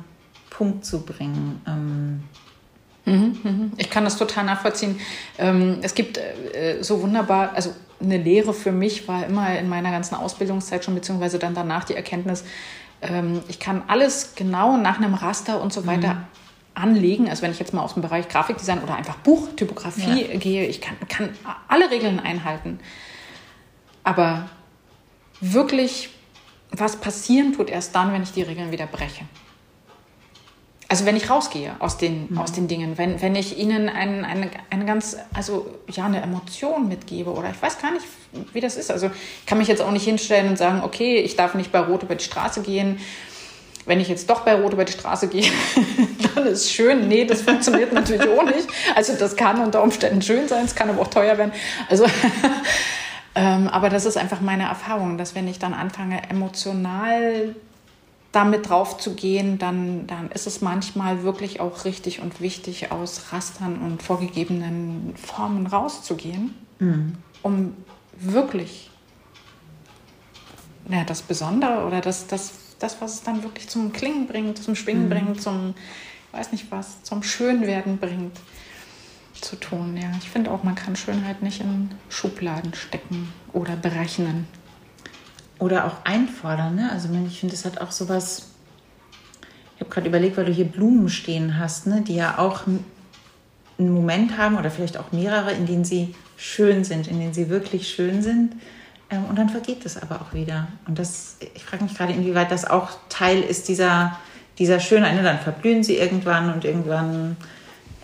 Punkt 0.50 0.85
zu 0.85 1.05
bringen. 1.05 1.61
Ähm, 1.66 2.25
mhm, 3.05 3.38
mhm. 3.43 3.73
ich 3.76 3.90
kann 3.90 4.05
das 4.05 4.16
total 4.16 4.45
nachvollziehen. 4.45 4.99
Ähm, 5.38 5.78
es 5.83 5.95
gibt 5.95 6.19
äh, 6.19 6.78
so 6.81 7.02
wunderbar, 7.02 7.52
also 7.55 7.75
eine 8.00 8.19
Lehre 8.19 8.52
für 8.52 8.73
mich 8.73 9.09
war 9.09 9.26
immer 9.26 9.59
in 9.59 9.69
meiner 9.69 9.90
ganzen 9.90 10.16
Ausbildungszeit 10.16 10.85
schon, 10.85 10.95
beziehungsweise 10.95 11.38
dann 11.38 11.55
danach 11.55 11.85
die 11.85 11.95
Erkenntnis, 11.95 12.45
ähm, 13.02 13.43
ich 13.49 13.59
kann 13.59 13.83
alles 13.87 14.35
genau 14.35 14.76
nach 14.76 14.99
einem 14.99 15.14
Raster 15.14 15.61
und 15.61 15.73
so 15.73 15.87
weiter 15.87 16.14
mhm. 16.14 16.25
Anlegen. 16.76 17.28
Also 17.28 17.42
wenn 17.42 17.50
ich 17.50 17.59
jetzt 17.59 17.75
mal 17.75 17.83
aus 17.83 17.95
dem 17.95 18.02
Bereich 18.02 18.28
Grafikdesign 18.28 18.83
oder 18.83 18.95
einfach 18.95 19.16
Buchtypografie 19.16 20.26
ja. 20.26 20.38
gehe, 20.38 20.66
ich 20.66 20.80
kann, 20.80 20.97
kann 21.09 21.30
alle 21.68 21.90
Regeln 21.90 22.21
einhalten. 22.21 22.78
Aber 24.04 24.49
wirklich 25.40 26.11
was 26.71 26.97
passieren 26.97 27.52
tut 27.52 27.71
erst 27.71 27.95
dann, 27.95 28.12
wenn 28.12 28.23
ich 28.23 28.33
die 28.33 28.42
Regeln 28.42 28.71
wieder 28.71 28.87
breche. 28.87 29.25
Also 30.88 31.04
wenn 31.04 31.16
ich 31.16 31.28
rausgehe 31.30 31.75
aus 31.80 31.99
den, 31.99 32.28
mhm. 32.30 32.38
aus 32.38 32.52
den 32.52 32.68
Dingen, 32.68 32.97
wenn, 32.97 33.21
wenn 33.21 33.35
ich 33.35 33.59
ihnen 33.59 33.88
ein, 33.88 34.25
eine, 34.25 34.50
eine 34.71 34.85
ganz, 34.85 35.16
also 35.35 35.66
ja, 35.90 36.06
eine 36.06 36.23
Emotion 36.23 36.87
mitgebe 36.87 37.33
oder 37.33 37.50
ich 37.50 37.61
weiß 37.61 37.80
gar 37.80 37.92
nicht, 37.92 38.04
wie 38.52 38.61
das 38.61 38.76
ist. 38.76 38.92
Also 38.92 39.11
ich 39.40 39.47
kann 39.47 39.59
mich 39.59 39.66
jetzt 39.66 39.83
auch 39.83 39.90
nicht 39.90 40.04
hinstellen 40.04 40.49
und 40.49 40.59
sagen, 40.59 40.83
okay, 40.85 41.18
ich 41.18 41.35
darf 41.35 41.54
nicht 41.54 41.73
bei 41.73 41.80
Rot 41.80 42.04
über 42.04 42.14
die 42.14 42.23
Straße 42.23 42.62
gehen. 42.62 43.00
Wenn 43.85 44.00
ich 44.00 44.09
jetzt 44.09 44.30
doch 44.30 44.40
bei 44.42 44.54
Rot 44.54 44.75
über 44.75 44.85
die 44.85 44.92
Straße 44.92 45.26
gehe, 45.26 45.50
dann 46.37 46.47
ist 46.47 46.64
es 46.64 46.73
schön. 46.73 47.09
Nee, 47.09 47.25
das 47.25 47.43
funktioniert 47.43 47.93
natürlich 47.93 48.28
auch 48.28 48.45
nicht. 48.45 48.69
Also 48.95 49.14
das 49.14 49.37
kann 49.37 49.61
unter 49.61 49.83
Umständen 49.83 50.23
schön 50.23 50.49
sein, 50.49 50.64
es 50.64 50.75
kann 50.75 50.90
aber 50.90 51.02
auch 51.02 51.09
teuer 51.09 51.38
werden. 51.38 51.52
Also 51.88 52.07
ähm, 53.35 53.69
aber 53.69 53.88
das 53.88 54.05
ist 54.05 54.16
einfach 54.16 54.40
meine 54.40 54.64
Erfahrung, 54.64 55.19
dass 55.19 55.35
wenn 55.35 55.49
ich 55.49 55.59
dann 55.59 55.75
anfange, 55.75 56.23
emotional 56.28 57.55
damit 58.33 58.69
drauf 58.69 58.99
zu 58.99 59.14
gehen, 59.14 59.59
dann, 59.59 60.07
dann 60.07 60.31
ist 60.31 60.47
es 60.47 60.61
manchmal 60.61 61.23
wirklich 61.23 61.61
auch 61.61 61.87
richtig 61.87 62.21
und 62.21 62.40
wichtig, 62.43 62.93
aus 62.93 63.33
Rastern 63.33 63.78
und 63.78 64.02
vorgegebenen 64.02 65.14
Formen 65.16 65.66
rauszugehen, 65.66 66.55
mhm. 66.78 67.14
um 67.43 67.75
wirklich 68.19 68.90
ja, 70.90 71.05
das 71.05 71.23
Besondere 71.23 71.87
oder 71.87 72.00
das, 72.02 72.26
das, 72.26 72.52
das, 72.78 73.00
was 73.00 73.14
es 73.14 73.23
dann 73.23 73.43
wirklich 73.43 73.69
zum 73.69 73.93
Klingen 73.93 74.26
bringt, 74.26 74.62
zum 74.62 74.75
Schwingen 74.75 75.07
mhm. 75.07 75.11
bringt, 75.11 75.43
zum, 75.43 75.75
weiß 76.37 76.52
nicht 76.52 76.71
was, 76.71 77.02
zum 77.02 77.23
Schönwerden 77.23 77.99
bringt, 77.99 78.38
zu 79.40 79.57
tun. 79.57 79.97
Ja, 79.97 80.11
ich 80.19 80.31
finde 80.31 80.50
auch, 80.50 80.62
man 80.62 80.75
kann 80.75 80.97
Schönheit 80.97 81.43
nicht 81.43 81.61
in 81.61 81.90
Schubladen 82.09 82.75
stecken 82.75 83.33
oder 83.52 83.76
berechnen 83.76 84.47
oder 85.59 85.87
auch 85.87 86.05
einfordern. 86.05 86.75
Ne? 86.75 86.90
Also 86.90 87.09
ich 87.26 87.40
finde, 87.40 87.55
es 87.55 87.64
hat 87.64 87.81
auch 87.81 87.90
sowas. 87.90 88.50
Ich 89.75 89.81
habe 89.81 89.90
gerade 89.90 90.09
überlegt, 90.09 90.37
weil 90.37 90.47
du 90.47 90.52
hier 90.52 90.64
Blumen 90.64 91.09
stehen 91.09 91.59
hast, 91.59 91.87
ne? 91.87 92.02
die 92.02 92.14
ja 92.14 92.38
auch 92.38 92.66
einen 92.66 93.93
Moment 93.93 94.38
haben 94.38 94.57
oder 94.57 94.71
vielleicht 94.71 94.97
auch 94.97 95.12
mehrere, 95.12 95.52
in 95.52 95.66
denen 95.66 95.85
sie 95.85 96.14
schön 96.37 96.85
sind, 96.85 97.09
in 97.09 97.21
denen 97.21 97.35
sie 97.35 97.50
wirklich 97.50 97.88
schön 97.88 98.23
sind. 98.23 98.55
Ähm, 99.11 99.26
und 99.26 99.38
dann 99.38 99.49
vergeht 99.49 99.85
es 99.85 100.00
aber 100.00 100.23
auch 100.23 100.33
wieder. 100.33 100.69
Und 100.87 100.99
das, 100.99 101.37
ich 101.55 101.64
frage 101.64 101.85
mich 101.85 101.95
gerade, 101.95 102.12
inwieweit 102.12 102.50
das 102.50 102.64
auch 102.64 102.90
Teil 103.09 103.43
ist 103.43 103.69
dieser, 103.69 104.19
dieser 104.59 104.81
Schönheit. 104.81 105.15
Ne? 105.15 105.23
Dann 105.23 105.39
verblühen 105.39 105.83
sie 105.83 105.97
irgendwann 105.97 106.53
und 106.53 106.65
irgendwann 106.65 107.37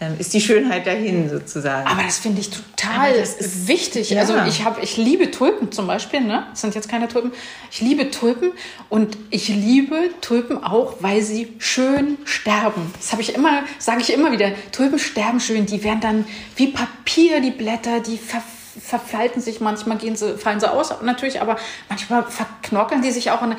ähm, 0.02 0.16
ist 0.18 0.34
die 0.34 0.40
Schönheit 0.40 0.86
dahin 0.86 1.28
sozusagen. 1.30 1.86
Aber 1.86 2.02
das 2.02 2.18
finde 2.18 2.40
ich 2.40 2.50
total 2.50 3.12
ist, 3.12 3.68
wichtig. 3.68 4.10
Ja. 4.10 4.20
Also 4.20 4.34
ich 4.48 4.64
habe, 4.64 4.80
ich 4.80 4.96
liebe 4.96 5.30
Tulpen 5.30 5.70
zum 5.70 5.86
Beispiel, 5.86 6.20
ne? 6.20 6.44
Das 6.50 6.60
sind 6.60 6.74
jetzt 6.74 6.88
keine 6.88 7.06
Tulpen. 7.08 7.32
Ich 7.70 7.80
liebe 7.80 8.10
Tulpen 8.10 8.50
und 8.88 9.16
ich 9.30 9.48
liebe 9.48 10.10
Tulpen 10.20 10.64
auch, 10.64 10.96
weil 11.00 11.22
sie 11.22 11.54
schön 11.58 12.18
sterben. 12.24 12.92
Das 12.96 13.12
habe 13.12 13.22
ich 13.22 13.34
immer, 13.34 13.62
sage 13.78 14.00
ich 14.00 14.12
immer 14.12 14.32
wieder. 14.32 14.50
Tulpen 14.72 14.98
sterben 14.98 15.38
schön. 15.38 15.66
Die 15.66 15.84
werden 15.84 16.00
dann 16.00 16.24
wie 16.56 16.68
Papier, 16.68 17.40
die 17.40 17.50
Blätter, 17.50 18.00
die 18.00 18.18
ver 18.18 18.42
verfalten 18.80 19.42
sich 19.42 19.60
manchmal, 19.60 19.98
gehen 19.98 20.16
sie, 20.16 20.38
fallen 20.38 20.58
sie 20.58 20.70
aus 20.70 20.94
natürlich, 21.02 21.42
aber 21.42 21.56
manchmal 21.90 22.24
verknockeln 22.24 23.02
die 23.02 23.10
sich 23.10 23.30
auch. 23.30 23.42
Und 23.42 23.56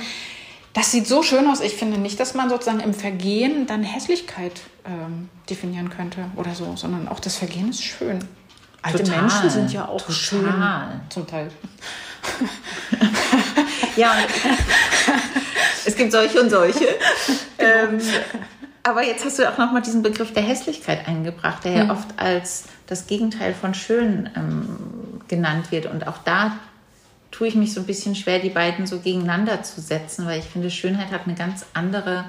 das 0.73 0.91
sieht 0.91 1.07
so 1.07 1.23
schön 1.23 1.47
aus. 1.47 1.61
Ich 1.61 1.75
finde 1.75 1.99
nicht, 1.99 2.19
dass 2.19 2.33
man 2.33 2.49
sozusagen 2.49 2.79
im 2.79 2.93
Vergehen 2.93 3.67
dann 3.67 3.83
Hässlichkeit 3.83 4.61
ähm, 4.85 5.29
definieren 5.49 5.89
könnte 5.89 6.25
oder 6.35 6.55
so, 6.55 6.75
sondern 6.75 7.07
auch 7.07 7.19
das 7.19 7.35
Vergehen 7.35 7.69
ist 7.69 7.83
schön. 7.83 8.19
Alte 8.81 9.03
total, 9.03 9.21
Menschen 9.21 9.49
sind 9.49 9.71
ja 9.71 9.87
auch 9.87 10.01
total. 10.01 10.15
schön 10.15 10.63
zum 11.09 11.27
Teil. 11.27 11.49
ja, 13.95 14.15
es 15.85 15.95
gibt 15.95 16.11
solche 16.11 16.41
und 16.41 16.49
solche. 16.49 16.87
Genau. 17.55 17.93
Ähm, 17.93 18.01
aber 18.83 19.05
jetzt 19.05 19.23
hast 19.23 19.39
du 19.39 19.49
auch 19.49 19.57
nochmal 19.57 19.81
diesen 19.81 20.03
Begriff 20.03 20.33
der 20.33 20.43
Hässlichkeit 20.43 21.07
eingebracht, 21.07 21.63
der 21.63 21.71
ja 21.71 21.81
hm. 21.83 21.89
oft 21.91 22.07
als 22.17 22.65
das 22.87 23.07
Gegenteil 23.07 23.53
von 23.53 23.73
schön 23.73 24.29
ähm, 24.35 25.21
genannt 25.29 25.71
wird. 25.71 25.85
Und 25.85 26.05
auch 26.07 26.17
da 26.25 26.57
tue 27.33 27.47
ich 27.47 27.55
mich 27.55 27.73
so 27.73 27.81
ein 27.81 27.87
bisschen 27.87 28.15
schwer, 28.15 28.39
die 28.39 28.49
beiden 28.49 28.85
so 28.85 28.99
gegeneinander 28.99 29.63
zu 29.63 29.81
setzen, 29.81 30.25
weil 30.27 30.39
ich 30.39 30.45
finde, 30.45 30.69
Schönheit 30.69 31.11
hat 31.11 31.21
eine 31.25 31.33
ganz 31.33 31.65
andere 31.73 32.25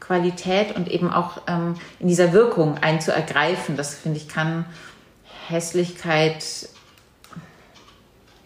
Qualität 0.00 0.74
und 0.74 0.88
eben 0.88 1.10
auch 1.10 1.42
ähm, 1.46 1.76
in 2.00 2.08
dieser 2.08 2.32
Wirkung 2.32 2.76
einzuergreifen. 2.78 3.76
Das 3.76 3.94
finde 3.94 4.18
ich 4.18 4.28
kann 4.28 4.66
Hässlichkeit 5.48 6.68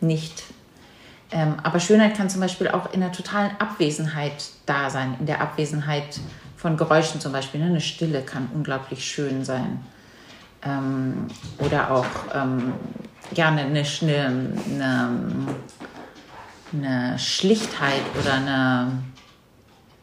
nicht. 0.01 0.45
Ähm, 1.31 1.57
aber 1.63 1.81
Schönheit 1.81 2.15
kann 2.15 2.29
zum 2.29 2.43
Beispiel 2.43 2.69
auch 2.69 2.93
in 2.93 3.01
der 3.01 3.13
totalen 3.13 3.53
Abwesenheit 3.59 4.51
da 4.67 4.91
sein, 4.91 5.17
in 5.19 5.25
der 5.25 5.41
Abwesenheit 5.41 6.21
von 6.59 6.77
Geräuschen 6.77 7.23
zum 7.23 7.33
Beispiel. 7.33 7.61
Ne? 7.61 7.67
Eine 7.67 7.81
Stille 7.81 8.21
kann 8.21 8.51
unglaublich 8.53 9.05
schön 9.05 9.47
sein. 9.47 9.81
Ähm, 10.63 11.27
oder 11.59 11.91
auch 11.91 12.07
ähm, 12.35 12.75
ja, 13.35 13.49
eine, 13.49 13.63
eine, 13.63 13.83
eine, 13.83 15.09
eine 16.73 17.19
Schlichtheit 17.19 18.03
oder 18.21 18.35
eine, 18.35 19.03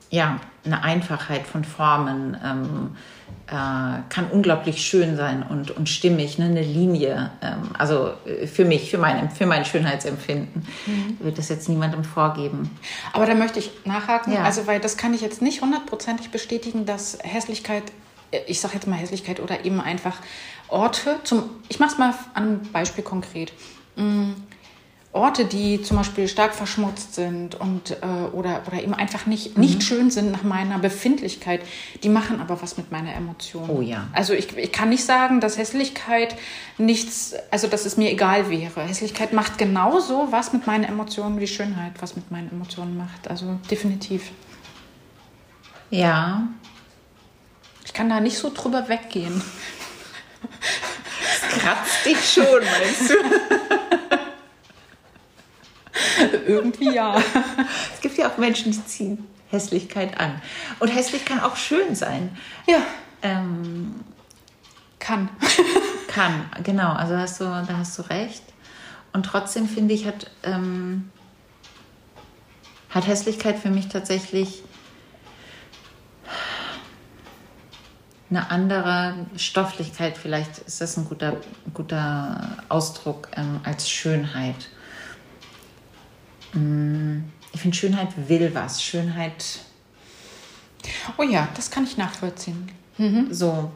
ja, 0.10 0.40
eine 0.66 0.84
Einfachheit 0.84 1.48
von 1.48 1.64
Formen 1.64 2.38
ähm, 2.44 2.96
äh, 3.48 3.52
kann 4.10 4.28
unglaublich 4.32 4.86
schön 4.86 5.16
sein 5.18 5.44
und, 5.44 5.72
und 5.72 5.90
stimmig, 5.90 6.38
ne? 6.38 6.46
eine 6.46 6.62
Linie. 6.62 7.32
Ähm, 7.42 7.72
also 7.78 8.12
äh, 8.26 8.46
für 8.46 8.66
mich, 8.66 8.92
für 8.92 9.00
mein, 9.00 9.32
für 9.32 9.48
mein 9.48 9.66
Schönheitsempfinden 9.66 10.68
mhm. 10.86 11.18
wird 11.20 11.38
das 11.38 11.50
jetzt 11.50 11.68
niemandem 11.68 12.04
vorgeben. 12.04 12.78
Aber 13.14 13.26
da 13.26 13.34
möchte 13.34 13.58
ich 13.60 13.72
nachhaken, 13.86 14.34
ja. 14.34 14.44
also 14.44 14.68
weil 14.68 14.80
das 14.80 14.98
kann 14.98 15.14
ich 15.14 15.22
jetzt 15.22 15.42
nicht 15.42 15.62
hundertprozentig 15.62 16.30
bestätigen, 16.30 16.86
dass 16.86 17.18
Hässlichkeit, 17.24 17.84
äh, 18.32 18.42
ich 18.46 18.60
sage 18.60 18.76
jetzt 18.76 18.88
mal 18.88 18.98
Hässlichkeit 18.98 19.40
oder 19.40 19.66
eben 19.66 19.82
einfach 19.82 20.18
Orte 20.68 21.16
zum, 21.24 21.50
ich 21.70 21.80
mache 21.80 21.94
es 21.94 21.98
mal 21.98 22.14
an 22.36 22.44
einem 22.44 22.62
Beispiel 22.72 23.04
konkret. 23.04 23.52
Orte, 25.20 25.46
die 25.46 25.82
zum 25.82 25.98
Beispiel 25.98 26.28
stark 26.28 26.56
verschmutzt 26.56 27.14
sind 27.14 27.56
und, 27.56 27.92
äh, 27.92 28.06
oder, 28.32 28.64
oder 28.66 28.82
eben 28.82 28.94
einfach 28.94 29.26
nicht, 29.26 29.56
mhm. 29.56 29.62
nicht 29.62 29.84
schön 29.84 30.10
sind 30.10 30.32
nach 30.32 30.44
meiner 30.44 30.80
Befindlichkeit, 30.80 31.62
die 32.04 32.10
machen 32.10 32.40
aber 32.40 32.62
was 32.62 32.78
mit 32.78 32.92
meiner 32.92 33.14
Emotion. 33.14 33.70
Oh 33.70 33.82
ja. 33.82 34.08
Also 34.14 34.34
ich, 34.34 34.58
ich 34.58 34.72
kann 34.72 34.90
nicht 34.90 35.04
sagen, 35.04 35.42
dass 35.42 35.58
Hässlichkeit 35.58 36.36
nichts, 36.78 37.36
also 37.52 37.68
dass 37.68 37.86
es 37.86 37.98
mir 37.98 38.10
egal 38.10 38.50
wäre. 38.50 38.82
Hässlichkeit 38.82 39.34
macht 39.34 39.58
genauso 39.58 40.30
was 40.32 40.54
mit 40.54 40.66
meinen 40.66 40.86
Emotionen 40.86 41.40
wie 41.40 41.48
Schönheit 41.48 41.94
was 42.00 42.16
mit 42.16 42.32
meinen 42.32 42.50
Emotionen 42.52 42.98
macht. 42.98 43.30
Also 43.30 43.60
definitiv. 43.70 44.32
Ja. 45.90 46.48
Ich 47.84 47.94
kann 47.94 48.10
da 48.10 48.20
nicht 48.20 48.38
so 48.38 48.52
drüber 48.54 48.88
weggehen. 48.88 49.42
Das 50.42 51.60
kratzt 51.60 52.06
dich 52.06 52.34
schon, 52.34 52.46
meinst 52.46 53.10
du? 53.10 53.16
Irgendwie 56.48 56.94
ja. 56.94 57.16
Es 57.94 58.02
gibt 58.02 58.18
ja 58.18 58.30
auch 58.30 58.38
Menschen, 58.38 58.72
die 58.72 58.86
ziehen 58.86 59.28
Hässlichkeit 59.50 60.20
an. 60.20 60.42
Und 60.80 60.90
hässlich 60.90 61.26
kann 61.26 61.40
auch 61.40 61.56
schön 61.56 61.96
sein. 61.96 62.38
Ja. 62.68 62.80
Ähm, 63.22 63.96
kann. 65.00 65.30
kann, 66.08 66.50
genau. 66.64 66.92
Also 66.94 67.18
hast 67.18 67.40
du, 67.42 67.46
da 67.46 67.78
hast 67.78 67.98
du 67.98 68.04
recht. 68.04 68.44
Und 69.14 69.26
trotzdem 69.26 69.68
finde 69.68 69.94
ich, 69.94 70.06
hat, 70.06 70.30
ähm, 70.44 71.10
hat 72.90 73.08
Hässlichkeit 73.08 73.58
für 73.58 73.70
mich 73.70 73.90
tatsächlich 73.90 74.64
eine 78.30 78.52
andere 78.52 79.16
Stofflichkeit, 79.38 80.18
vielleicht 80.18 80.60
ist 80.60 80.82
das 80.82 80.98
ein 80.98 81.06
guter, 81.06 81.38
guter 81.74 82.58
Ausdruck 82.70 83.30
ähm, 83.36 83.60
als 83.64 83.90
Schönheit. 83.90 84.70
Ich 86.54 87.62
finde, 87.62 87.78
Schönheit 87.78 88.10
will 88.28 88.52
was. 88.54 88.82
Schönheit. 88.82 89.60
Oh 91.18 91.24
ja, 91.24 91.48
das 91.56 91.72
kann 91.72 91.84
ich 91.84 91.98
nachvollziehen. 91.98 92.70
Mhm. 92.98 93.28
So. 93.34 93.72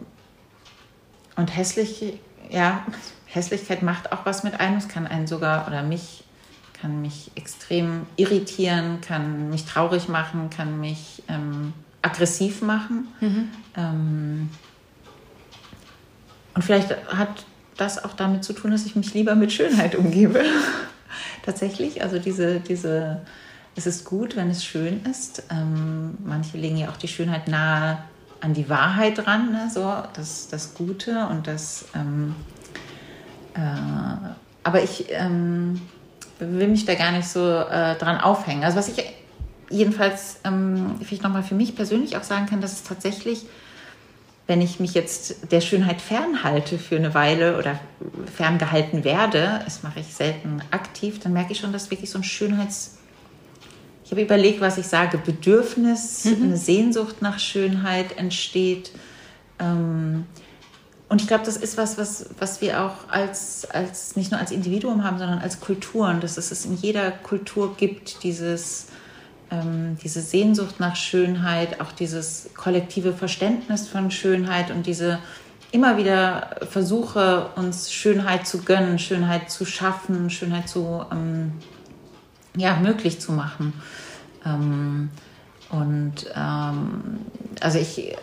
Und 1.35 1.55
hässlich, 1.55 2.19
ja, 2.49 2.85
Hässlichkeit 3.25 3.81
macht 3.81 4.11
auch 4.11 4.25
was 4.25 4.43
mit 4.43 4.59
einem. 4.59 4.77
Es 4.77 4.87
kann 4.87 5.07
einen 5.07 5.27
sogar 5.27 5.67
oder 5.67 5.83
mich 5.83 6.23
kann 6.83 7.01
mich 7.01 7.31
extrem 7.35 8.05
irritieren, 8.17 8.99
kann 8.99 9.49
mich 9.49 9.63
traurig 9.63 10.09
machen, 10.09 10.49
kann 10.49 10.81
mich 10.81 11.23
ähm, 11.29 11.71
aggressiv 12.01 12.61
machen. 12.61 13.07
Mhm. 13.21 13.49
Ähm, 13.77 14.49
und 16.53 16.61
vielleicht 16.61 16.89
hat 17.07 17.45
das 17.77 18.03
auch 18.03 18.13
damit 18.13 18.43
zu 18.43 18.51
tun, 18.51 18.71
dass 18.71 18.85
ich 18.85 18.97
mich 18.97 19.13
lieber 19.13 19.33
mit 19.35 19.53
Schönheit 19.53 19.95
umgebe. 19.95 20.43
Tatsächlich, 21.45 22.01
also 22.01 22.19
diese, 22.19 22.59
diese, 22.59 23.21
es 23.75 23.85
ist 23.85 24.05
gut, 24.05 24.35
wenn 24.35 24.49
es 24.49 24.63
schön 24.63 25.01
ist. 25.09 25.43
Ähm, 25.51 26.17
manche 26.23 26.57
legen 26.57 26.77
ja 26.77 26.89
auch 26.89 26.97
die 26.97 27.07
Schönheit 27.07 27.47
nahe 27.47 27.97
an 28.41 28.53
die 28.53 28.69
Wahrheit 28.69 29.25
ran, 29.25 29.51
ne? 29.51 29.69
so 29.73 29.93
das, 30.13 30.49
das 30.49 30.73
Gute 30.73 31.27
und 31.27 31.47
das. 31.47 31.85
Ähm, 31.95 32.35
äh, 33.53 33.59
aber 34.63 34.83
ich 34.83 35.05
ähm, 35.09 35.81
will 36.39 36.67
mich 36.67 36.85
da 36.85 36.95
gar 36.95 37.11
nicht 37.11 37.27
so 37.27 37.39
äh, 37.39 37.95
dran 37.95 38.19
aufhängen. 38.19 38.63
Also 38.63 38.77
was 38.77 38.89
ich 38.89 39.03
jedenfalls 39.69 40.39
ähm, 40.43 40.95
vielleicht 41.01 41.23
nochmal 41.23 41.43
für 41.43 41.55
mich 41.55 41.75
persönlich 41.75 42.17
auch 42.17 42.23
sagen 42.23 42.45
kann, 42.45 42.61
dass 42.61 42.73
es 42.73 42.83
tatsächlich, 42.83 43.45
wenn 44.45 44.61
ich 44.61 44.79
mich 44.79 44.93
jetzt 44.93 45.51
der 45.51 45.61
Schönheit 45.61 46.01
fernhalte 46.01 46.77
für 46.77 46.97
eine 46.97 47.13
Weile 47.13 47.57
oder 47.57 47.79
ferngehalten 48.35 49.03
werde, 49.03 49.61
das 49.63 49.83
mache 49.83 50.01
ich 50.01 50.13
selten 50.13 50.61
aktiv, 50.71 51.19
dann 51.19 51.33
merke 51.33 51.53
ich 51.53 51.59
schon, 51.59 51.71
dass 51.71 51.91
wirklich 51.91 52.09
so 52.09 52.19
ein 52.19 52.23
Schönheits... 52.23 52.97
Ich 54.03 54.11
habe 54.11 54.21
überlegt, 54.21 54.59
was 54.59 54.77
ich 54.77 54.85
sage, 54.85 55.17
Bedürfnis, 55.17 56.25
mhm. 56.25 56.43
eine 56.43 56.57
Sehnsucht 56.57 57.21
nach 57.21 57.39
Schönheit 57.39 58.17
entsteht. 58.17 58.91
Ähm, 59.59 60.25
und 61.07 61.21
ich 61.21 61.27
glaube, 61.27 61.45
das 61.45 61.55
ist 61.55 61.77
was, 61.77 61.97
was, 61.97 62.29
was 62.37 62.59
wir 62.59 62.81
auch 62.83 63.07
als, 63.09 63.65
als, 63.71 64.17
nicht 64.17 64.31
nur 64.31 64.41
als 64.41 64.51
Individuum 64.51 65.05
haben, 65.05 65.19
sondern 65.19 65.39
als 65.39 65.61
Kulturen, 65.61 66.19
dass 66.19 66.37
es 66.37 66.51
es 66.51 66.65
in 66.65 66.75
jeder 66.75 67.11
Kultur 67.11 67.77
gibt, 67.77 68.23
dieses, 68.23 68.87
ähm, 69.53 69.97
diese 70.03 70.21
Sehnsucht 70.21 70.79
nach 70.79 70.95
Schönheit, 70.95 71.79
auch 71.79 71.91
dieses 71.91 72.49
kollektive 72.55 73.13
Verständnis 73.13 73.87
von 73.87 74.11
Schönheit 74.11 74.71
und 74.71 74.87
diese 74.87 75.19
immer 75.71 75.97
wieder 75.97 76.57
Versuche, 76.69 77.49
uns 77.55 77.91
Schönheit 77.91 78.47
zu 78.47 78.63
gönnen, 78.63 78.99
Schönheit 78.99 79.49
zu 79.49 79.65
schaffen, 79.65 80.29
Schönheit 80.29 80.69
zu, 80.69 81.05
ähm, 81.11 81.53
ja, 82.55 82.75
möglich 82.75 83.19
zu 83.19 83.31
machen. 83.31 83.73
Ähm, 84.45 85.09
und 85.69 86.25
ähm, 86.35 87.19
also 87.59 87.79
ich, 87.79 88.11
äh, 88.11 88.15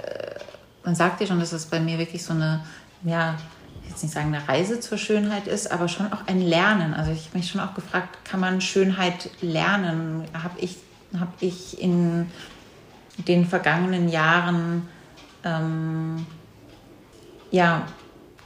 man 0.84 0.94
sagt 0.94 1.20
ja 1.20 1.26
schon, 1.26 1.40
dass 1.40 1.52
es 1.52 1.66
bei 1.66 1.80
mir 1.80 1.99
wirklich 1.99 2.25
so 2.25 2.32
eine 2.32 2.60
ja, 3.02 3.37
jetzt 3.88 4.02
nicht 4.02 4.12
sagen, 4.12 4.34
eine 4.34 4.46
Reise 4.49 4.80
zur 4.80 4.99
Schönheit 4.99 5.46
ist, 5.46 5.70
aber 5.70 5.88
schon 5.88 6.12
auch 6.12 6.26
ein 6.26 6.40
Lernen. 6.40 6.94
Also 6.94 7.12
ich 7.12 7.26
habe 7.26 7.38
mich 7.38 7.50
schon 7.50 7.60
auch 7.60 7.75
gefragt, 7.75 8.18
kann 8.25 8.40
man 8.40 8.60
Schönheit 8.60 9.30
lernen? 9.40 10.25
Habe 10.32 10.58
ich, 10.60 10.76
hab 11.19 11.40
ich 11.40 11.81
in 11.81 12.26
den 13.26 13.47
vergangenen 13.47 14.09
Jahren 14.09 14.88
ähm, 15.45 16.26
ja, 17.50 17.87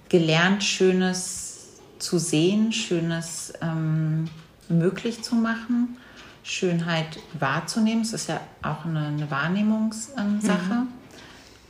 gelernt, 0.08 0.64
Schönes 0.64 1.80
zu 1.98 2.18
sehen, 2.18 2.72
Schönes 2.72 3.52
ähm, 3.60 4.28
möglich 4.68 5.22
zu 5.22 5.34
machen, 5.34 5.96
Schönheit 6.42 7.18
wahrzunehmen. 7.38 8.02
Es 8.02 8.12
ist 8.12 8.28
ja 8.28 8.40
auch 8.62 8.84
eine, 8.84 9.06
eine 9.06 9.30
Wahrnehmungssache. 9.30 10.74
Mhm. 10.74 10.88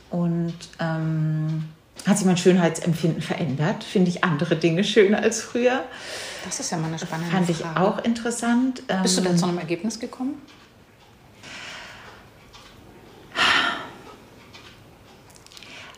Und 0.09 0.53
ähm, 0.79 1.65
hat 2.05 2.17
sich 2.17 2.27
mein 2.27 2.37
Schönheitsempfinden 2.37 3.21
verändert? 3.21 3.83
Finde 3.83 4.09
ich 4.11 4.23
andere 4.23 4.55
Dinge 4.55 4.83
schöner 4.83 5.19
als 5.19 5.41
früher? 5.41 5.83
Das 6.45 6.59
ist 6.59 6.71
ja 6.71 6.77
mal 6.77 6.87
eine 6.87 6.99
spannende 6.99 7.31
Fand 7.31 7.47
Frage. 7.47 7.59
Fand 7.63 7.75
ich 7.75 7.81
auch 7.81 8.03
interessant. 8.03 8.83
Bist 9.01 9.17
du 9.17 9.21
denn 9.21 9.31
ähm, 9.31 9.37
zu 9.37 9.45
einem 9.45 9.57
Ergebnis 9.57 9.99
gekommen? 9.99 10.35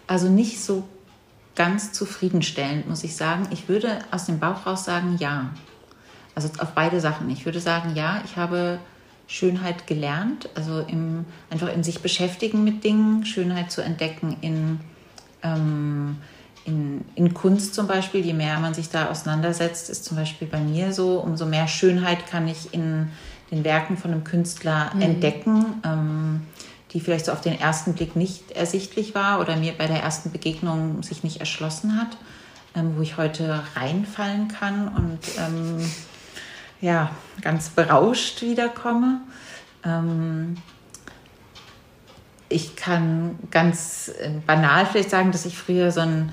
Also 0.07 0.29
nicht 0.29 0.61
so 0.61 0.87
ganz 1.55 1.91
zufriedenstellend, 1.91 2.87
muss 2.87 3.03
ich 3.03 3.15
sagen. 3.15 3.47
Ich 3.51 3.67
würde 3.67 3.99
aus 4.11 4.25
dem 4.25 4.39
Bauch 4.39 4.65
raus 4.65 4.85
sagen, 4.85 5.17
ja. 5.19 5.51
Also 6.35 6.49
auf 6.59 6.71
beide 6.73 7.01
Sachen. 7.01 7.29
Ich 7.29 7.45
würde 7.45 7.59
sagen, 7.59 7.95
ja, 7.95 8.21
ich 8.25 8.37
habe 8.37 8.79
Schönheit 9.27 9.87
gelernt, 9.87 10.49
also 10.55 10.79
im, 10.79 11.25
einfach 11.49 11.73
in 11.73 11.83
sich 11.83 12.01
beschäftigen 12.01 12.63
mit 12.63 12.83
Dingen, 12.83 13.25
Schönheit 13.25 13.71
zu 13.71 13.81
entdecken 13.81 14.37
in 14.41 14.79
ähm, 15.43 16.17
in, 16.65 17.05
in, 17.15 17.33
Kunst 17.33 17.73
zum 17.75 17.87
Beispiel, 17.87 18.25
je 18.25 18.33
mehr 18.33 18.59
man 18.59 18.73
sich 18.73 18.89
da 18.89 19.09
auseinandersetzt, 19.09 19.89
ist 19.89 20.03
zum 20.03 20.17
Beispiel 20.17 20.47
bei 20.47 20.59
mir 20.59 20.91
so, 20.91 21.19
umso 21.19 21.45
mehr 21.45 21.67
Schönheit 21.67 22.27
kann 22.27 22.47
ich 22.47 22.73
in 22.73 23.07
den 23.51 23.63
Werken 23.63 23.95
von 23.95 24.11
einem 24.11 24.25
Künstler 24.25 24.91
mhm. 24.93 25.01
entdecken, 25.01 25.65
ähm, 25.85 26.41
die 26.93 26.99
vielleicht 26.99 27.25
so 27.25 27.31
auf 27.31 27.41
den 27.41 27.59
ersten 27.59 27.93
Blick 27.93 28.15
nicht 28.15 28.51
ersichtlich 28.51 29.13
war 29.13 29.39
oder 29.39 29.55
mir 29.57 29.73
bei 29.73 29.87
der 29.87 30.01
ersten 30.01 30.31
Begegnung 30.31 31.03
sich 31.03 31.23
nicht 31.23 31.39
erschlossen 31.39 31.99
hat, 31.99 32.17
ähm, 32.75 32.93
wo 32.95 33.01
ich 33.01 33.17
heute 33.17 33.63
reinfallen 33.75 34.47
kann 34.47 34.87
und 34.87 35.19
ähm, 35.37 35.91
ja, 36.79 37.11
ganz 37.41 37.69
berauscht 37.69 38.41
wiederkomme. 38.41 39.21
Ähm, 39.83 40.57
ich 42.49 42.75
kann 42.75 43.37
ganz 43.51 44.11
äh, 44.19 44.29
banal 44.45 44.85
vielleicht 44.85 45.09
sagen, 45.09 45.31
dass 45.31 45.45
ich 45.45 45.57
früher 45.57 45.91
so 45.91 46.01
einen 46.01 46.31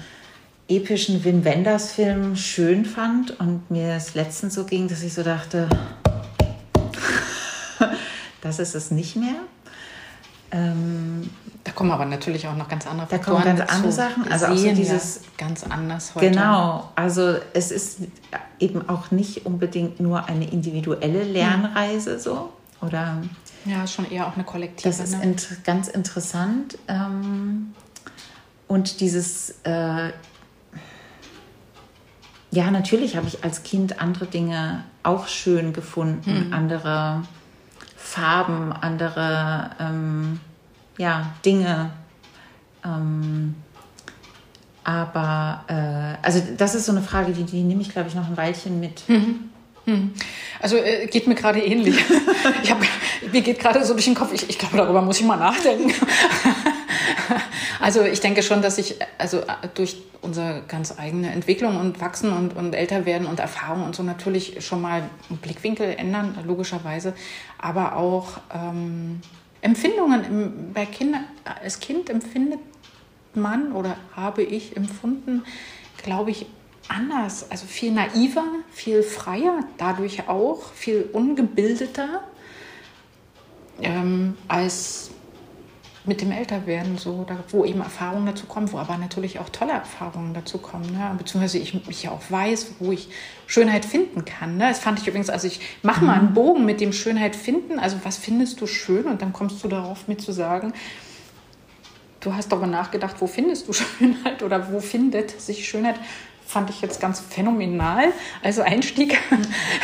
epischen 0.68 1.24
Wim 1.24 1.44
Wenders 1.44 1.92
Film 1.92 2.36
schön 2.36 2.84
fand 2.84 3.38
und 3.40 3.70
mir 3.70 3.94
es 3.94 4.14
letztens 4.14 4.54
so 4.54 4.64
ging, 4.64 4.88
dass 4.88 5.02
ich 5.02 5.12
so 5.12 5.22
dachte, 5.22 5.68
das 8.40 8.58
ist 8.60 8.74
es 8.74 8.90
nicht 8.90 9.16
mehr. 9.16 9.40
Ähm, 10.54 11.28
da 11.64 11.72
kommen 11.72 11.90
aber 11.90 12.04
natürlich 12.04 12.46
auch 12.46 12.54
noch 12.54 12.68
ganz 12.68 12.86
andere 12.86 13.08
Faktoren 13.08 13.42
Da 13.42 13.42
kommen 13.42 13.56
ganz 13.56 13.72
andere 13.72 13.92
Sachen. 13.92 14.30
Also 14.30 14.46
auch 14.46 14.56
so 14.56 14.72
dieses 14.72 15.22
ganz 15.36 15.64
anders 15.64 16.14
heute. 16.14 16.30
Genau. 16.30 16.90
Also 16.94 17.36
es 17.54 17.72
ist 17.72 17.98
eben 18.60 18.88
auch 18.88 19.10
nicht 19.10 19.46
unbedingt 19.46 19.98
nur 19.98 20.26
eine 20.26 20.48
individuelle 20.48 21.24
Lernreise 21.24 22.20
so 22.20 22.52
oder 22.80 23.22
ja, 23.64 23.86
schon 23.86 24.08
eher 24.10 24.28
auch 24.28 24.34
eine 24.34 24.44
kollektive. 24.44 24.88
Das 24.88 25.00
ist 25.00 25.16
ne? 25.16 25.24
int 25.24 25.64
ganz 25.64 25.88
interessant. 25.88 26.78
Ähm, 26.86 27.74
und 28.68 29.00
dieses, 29.00 29.56
äh, 29.64 30.10
ja, 32.50 32.70
natürlich 32.70 33.16
habe 33.16 33.26
ich 33.26 33.42
als 33.42 33.64
Kind 33.64 34.00
andere 34.00 34.26
Dinge 34.26 34.84
auch 35.02 35.26
schön 35.26 35.72
gefunden, 35.72 36.44
hm. 36.46 36.52
andere 36.52 37.22
Farben, 38.14 38.72
andere 38.72 39.70
ähm, 39.80 40.38
ja, 40.98 41.32
Dinge. 41.44 41.90
Ähm, 42.84 43.56
aber 44.84 45.64
äh, 45.66 46.24
also 46.24 46.40
das 46.56 46.76
ist 46.76 46.86
so 46.86 46.92
eine 46.92 47.02
Frage, 47.02 47.32
die, 47.32 47.42
die 47.42 47.64
nehme 47.64 47.82
ich, 47.82 47.90
glaube 47.90 48.08
ich, 48.08 48.14
noch 48.14 48.28
ein 48.28 48.36
Weilchen 48.36 48.78
mit. 48.78 49.08
Mhm. 49.08 49.50
Hm. 49.86 50.14
Also 50.60 50.76
äh, 50.76 51.08
geht 51.08 51.26
mir 51.26 51.34
gerade 51.34 51.58
ähnlich. 51.60 51.96
ich 52.62 52.70
hab, 52.70 52.78
mir 53.32 53.40
geht 53.40 53.58
gerade 53.58 53.84
so 53.84 53.94
durch 53.94 54.04
den 54.04 54.14
Kopf, 54.14 54.32
ich, 54.32 54.48
ich 54.48 54.58
glaube, 54.58 54.76
darüber 54.76 55.02
muss 55.02 55.18
ich 55.18 55.26
mal 55.26 55.36
nachdenken. 55.36 55.92
also 57.80 58.02
ich 58.02 58.20
denke 58.20 58.42
schon, 58.42 58.62
dass 58.62 58.78
ich 58.78 58.96
also 59.18 59.40
äh, 59.40 59.68
durch 59.74 60.02
unsere 60.22 60.62
ganz 60.68 60.98
eigene 60.98 61.30
Entwicklung 61.30 61.78
und 61.78 62.00
Wachsen 62.00 62.32
und, 62.32 62.56
und 62.56 62.74
älter 62.74 63.04
werden 63.04 63.26
und 63.26 63.40
Erfahrung 63.40 63.84
und 63.84 63.94
so 63.94 64.02
natürlich 64.02 64.64
schon 64.64 64.80
mal 64.80 65.08
Blickwinkel 65.42 65.94
ändern, 65.96 66.38
logischerweise, 66.46 67.14
aber 67.58 67.96
auch 67.96 68.38
ähm, 68.52 69.20
Empfindungen 69.60 70.24
im, 70.24 70.72
bei 70.72 70.86
Kindern, 70.86 71.24
als 71.44 71.80
Kind 71.80 72.10
empfindet 72.10 72.60
man 73.34 73.72
oder 73.72 73.96
habe 74.14 74.42
ich 74.42 74.76
empfunden, 74.76 75.42
glaube 76.02 76.30
ich, 76.30 76.46
anders, 76.88 77.50
also 77.50 77.66
viel 77.66 77.92
naiver, 77.92 78.44
viel 78.70 79.02
freier, 79.02 79.60
dadurch 79.78 80.28
auch 80.28 80.72
viel 80.72 81.08
ungebildeter 81.12 82.22
ähm, 83.80 84.36
als 84.48 85.10
mit 86.06 86.20
dem 86.20 86.32
Älterwerden, 86.32 86.98
so, 86.98 87.24
da, 87.26 87.38
wo 87.48 87.64
eben 87.64 87.80
Erfahrungen 87.80 88.26
dazu 88.26 88.44
kommen, 88.46 88.70
wo 88.72 88.78
aber 88.78 88.98
natürlich 88.98 89.38
auch 89.38 89.48
tolle 89.48 89.72
Erfahrungen 89.72 90.34
dazu 90.34 90.58
kommen, 90.58 90.92
ne? 90.92 91.14
beziehungsweise 91.16 91.58
ich 91.58 91.86
mich 91.86 92.02
ja 92.02 92.10
auch 92.10 92.20
weiß, 92.28 92.74
wo 92.78 92.92
ich 92.92 93.08
Schönheit 93.46 93.86
finden 93.86 94.24
kann. 94.26 94.58
Ne? 94.58 94.68
Das 94.68 94.80
fand 94.80 94.98
ich 95.00 95.06
übrigens, 95.06 95.30
also 95.30 95.46
ich 95.46 95.60
mache 95.82 96.04
mal 96.04 96.18
einen 96.18 96.30
mhm. 96.30 96.34
Bogen 96.34 96.64
mit 96.66 96.80
dem 96.80 96.92
Schönheit 96.92 97.34
finden, 97.34 97.78
also 97.78 97.96
was 98.04 98.18
findest 98.18 98.60
du 98.60 98.66
schön 98.66 99.06
und 99.06 99.22
dann 99.22 99.32
kommst 99.32 99.64
du 99.64 99.68
darauf 99.68 100.06
mir 100.06 100.18
zu 100.18 100.32
sagen, 100.32 100.74
du 102.20 102.34
hast 102.34 102.52
darüber 102.52 102.66
nachgedacht, 102.66 103.16
wo 103.20 103.26
findest 103.26 103.66
du 103.68 103.72
Schönheit 103.72 104.42
oder 104.42 104.72
wo 104.72 104.80
findet 104.80 105.40
sich 105.40 105.66
Schönheit 105.66 105.96
fand 106.46 106.68
ich 106.68 106.82
jetzt 106.82 107.00
ganz 107.00 107.20
phänomenal 107.20 108.12
als 108.42 108.58
Einstieg, 108.58 109.18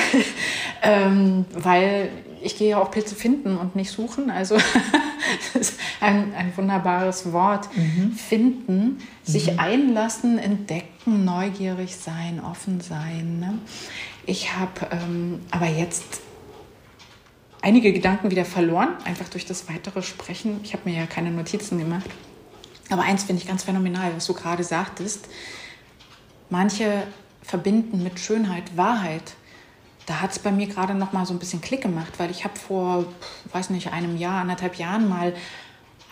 ähm, 0.82 1.46
weil 1.54 2.10
ich 2.42 2.58
gehe 2.58 2.70
ja 2.70 2.78
auch 2.78 2.90
Pilze 2.90 3.14
finden 3.14 3.56
und 3.56 3.76
nicht 3.76 3.90
suchen. 3.90 4.30
Also 4.30 4.58
das 5.52 5.70
ist 5.70 5.80
ein, 6.00 6.34
ein 6.34 6.56
wunderbares 6.56 7.32
Wort. 7.32 7.68
Mhm. 7.76 8.12
Finden, 8.12 8.98
sich 9.22 9.52
mhm. 9.52 9.58
einlassen, 9.58 10.38
entdecken, 10.38 11.24
neugierig 11.24 11.96
sein, 11.96 12.40
offen 12.40 12.80
sein. 12.80 13.40
Ne? 13.40 13.58
Ich 14.26 14.56
habe 14.56 14.88
ähm, 14.90 15.40
aber 15.50 15.66
jetzt 15.66 16.20
einige 17.62 17.92
Gedanken 17.92 18.30
wieder 18.30 18.44
verloren, 18.44 18.90
einfach 19.04 19.28
durch 19.28 19.46
das 19.46 19.68
weitere 19.68 20.02
Sprechen. 20.02 20.60
Ich 20.62 20.72
habe 20.72 20.88
mir 20.88 20.96
ja 20.96 21.06
keine 21.06 21.30
Notizen 21.30 21.78
gemacht. 21.78 22.08
Aber 22.90 23.02
eins 23.02 23.24
finde 23.24 23.42
ich 23.42 23.48
ganz 23.48 23.64
phänomenal, 23.64 24.12
was 24.14 24.26
du 24.26 24.34
gerade 24.34 24.64
sagtest. 24.64 25.28
Manche 26.48 27.04
verbinden 27.42 28.02
mit 28.02 28.18
Schönheit 28.18 28.76
Wahrheit. 28.76 29.34
Da 30.10 30.20
hat 30.20 30.32
es 30.32 30.40
bei 30.40 30.50
mir 30.50 30.66
gerade 30.66 30.92
noch 30.96 31.12
mal 31.12 31.24
so 31.24 31.32
ein 31.32 31.38
bisschen 31.38 31.60
Klick 31.60 31.82
gemacht, 31.82 32.14
weil 32.18 32.32
ich 32.32 32.42
habe 32.42 32.58
vor, 32.58 33.04
weiß 33.52 33.70
nicht, 33.70 33.92
einem 33.92 34.16
Jahr, 34.16 34.40
anderthalb 34.40 34.74
Jahren 34.74 35.08
mal 35.08 35.32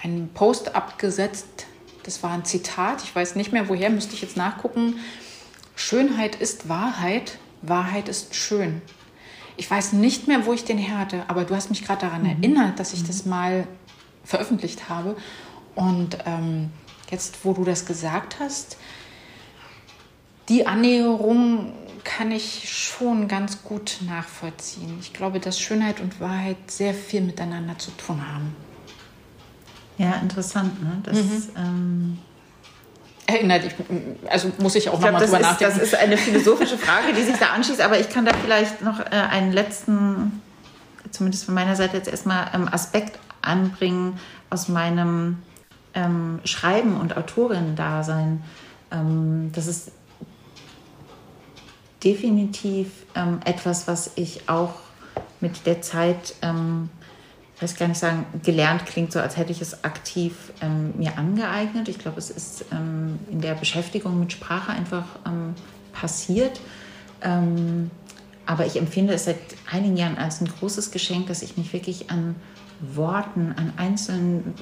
einen 0.01 0.29
Post 0.35 0.77
abgesetzt. 0.77 1.67
Das 2.05 2.23
war 2.23 2.31
ein 2.31 2.45
Zitat, 2.45 3.03
ich 3.03 3.13
weiß 3.13 3.35
nicht 3.35 3.53
mehr 3.53 3.69
woher, 3.69 3.91
müsste 3.91 4.15
ich 4.15 4.23
jetzt 4.23 4.37
nachgucken. 4.37 5.01
Schönheit 5.75 6.37
ist 6.37 6.69
Wahrheit, 6.69 7.39
Wahrheit 7.63 8.09
ist 8.09 8.37
schön. 8.37 8.83
Ich 9.57 9.69
weiß 9.69 9.95
nicht 9.95 10.29
mehr, 10.29 10.47
wo 10.47 10.53
ich 10.53 10.63
den 10.63 10.79
her 10.79 10.99
hatte, 10.99 11.25
aber 11.27 11.43
du 11.43 11.57
hast 11.57 11.69
mich 11.69 11.85
gerade 11.85 12.03
daran 12.03 12.23
mhm. 12.23 12.41
erinnert, 12.41 12.79
dass 12.79 12.93
ich 12.93 13.03
das 13.03 13.25
mhm. 13.25 13.31
mal 13.31 13.67
veröffentlicht 14.23 14.89
habe. 14.89 15.17
Und 15.75 16.19
ähm, 16.25 16.71
jetzt, 17.11 17.45
wo 17.45 17.53
du 17.53 17.65
das 17.65 17.85
gesagt 17.85 18.39
hast, 18.39 18.77
die 20.49 20.69
Annäherung 20.69 21.73
kann 22.09 22.33
ich 22.33 22.73
schon 22.73 23.29
ganz 23.29 23.63
gut 23.63 23.99
nachvollziehen. 24.07 24.97
Ich 24.99 25.13
glaube, 25.13 25.41
dass 25.41 25.61
Schönheit 25.61 26.01
und 26.01 26.21
Wahrheit 26.21 26.57
sehr 26.67 26.95
viel 26.95 27.21
miteinander 27.21 27.77
zu 27.77 27.91
tun 27.91 28.23
haben. 28.27 28.57
Ja, 29.99 30.15
interessant. 30.15 30.83
Ne? 30.83 31.03
Das, 31.03 31.17
mhm. 31.17 31.43
ähm 31.57 32.19
Erinnert, 33.27 33.63
ich, 33.67 33.75
also 34.31 34.51
muss 34.59 34.75
ich 34.75 34.89
auch 34.89 34.99
nochmal 34.99 35.23
drüber 35.23 35.39
nachdenken. 35.39 35.75
Das 35.79 35.87
ist 35.87 35.95
eine 35.95 36.17
philosophische 36.17 36.79
Frage, 36.79 37.13
die 37.13 37.23
sich 37.23 37.37
da 37.37 37.49
anschließt, 37.49 37.83
aber 37.83 38.01
ich 38.01 38.09
kann 38.09 38.25
da 38.25 38.33
vielleicht 38.43 38.81
noch 38.81 39.01
äh, 39.01 39.11
einen 39.11 39.53
letzten, 39.53 40.41
zumindest 41.11 41.45
von 41.45 41.53
meiner 41.53 41.77
Seite 41.77 41.99
jetzt 41.99 42.09
erstmal, 42.09 42.51
ähm, 42.55 42.69
Aspekt 42.73 43.19
anbringen 43.43 44.19
aus 44.49 44.69
meinem 44.69 45.43
ähm, 45.93 46.41
Schreiben 46.45 46.99
und 46.99 47.19
Autorinnen-Dasein. 47.19 48.43
Ähm, 48.93 49.53
das 49.53 49.67
ist 49.67 49.91
definitiv 52.05 52.89
ähm, 53.15 53.41
etwas, 53.45 53.89
was 53.89 54.13
ich 54.17 54.49
auch 54.49 54.75
mit 55.41 55.67
der 55.67 55.83
Zeit, 55.83 56.35
ähm, 56.43 56.91
ich 57.57 57.63
weiß 57.63 57.77
gar 57.77 57.89
nicht 57.89 57.99
sagen, 57.99 58.27
gelernt 58.45 58.87
klingt 58.87 59.13
so, 59.13 59.19
als 59.19 59.37
hätte 59.37 59.51
ich 59.51 59.61
es 59.61 59.83
aktiv 59.85 60.53
ähm, 60.61 60.95
mir 60.97 61.19
angeeignet. 61.19 61.89
Ich 61.89 61.99
glaube, 61.99 62.19
es 62.19 62.31
ist 62.31 62.67
ähm, 62.73 63.19
in 63.31 63.41
der 63.41 63.55
Beschäftigung 63.55 64.19
mit 64.21 64.33
Sprache 64.33 64.73
einfach 64.73 65.07
ähm, 65.27 65.55
passiert. 65.93 66.61
Ähm, 67.21 67.91
aber 68.47 68.65
ich 68.65 68.77
empfinde 68.77 69.13
es 69.13 69.25
seit 69.25 69.39
einigen 69.71 69.97
Jahren 69.97 70.17
als 70.17 70.41
ein 70.41 70.49
großes 70.49 70.91
Geschenk, 70.91 71.27
dass 71.27 71.43
ich 71.43 71.57
mich 71.57 71.73
wirklich 71.73 72.11
an 72.11 72.37
Worten, 72.81 73.55
an 73.57 73.73
einzelnen 73.77 74.55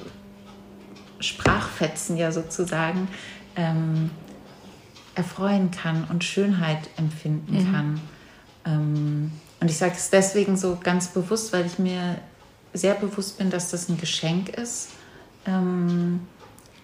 Sprachfetzen 1.19 2.17
ja 2.17 2.31
sozusagen 2.31 3.07
ähm, 3.55 4.09
erfreuen 5.17 5.71
kann 5.71 6.05
und 6.09 6.23
Schönheit 6.23 6.89
empfinden 6.97 7.57
mhm. 7.57 7.71
kann. 7.71 8.01
Ähm, 8.65 9.31
und 9.59 9.69
ich 9.69 9.77
sage 9.77 9.93
es 9.95 10.09
deswegen 10.09 10.55
so 10.57 10.77
ganz 10.81 11.07
bewusst, 11.07 11.51
weil 11.53 11.65
ich 11.65 11.79
mir 11.79 12.17
sehr 12.73 12.93
bewusst 12.93 13.37
bin, 13.37 13.49
dass 13.49 13.71
das 13.71 13.89
ein 13.89 13.97
Geschenk 13.97 14.49
ist, 14.49 14.89
ähm, 15.45 16.21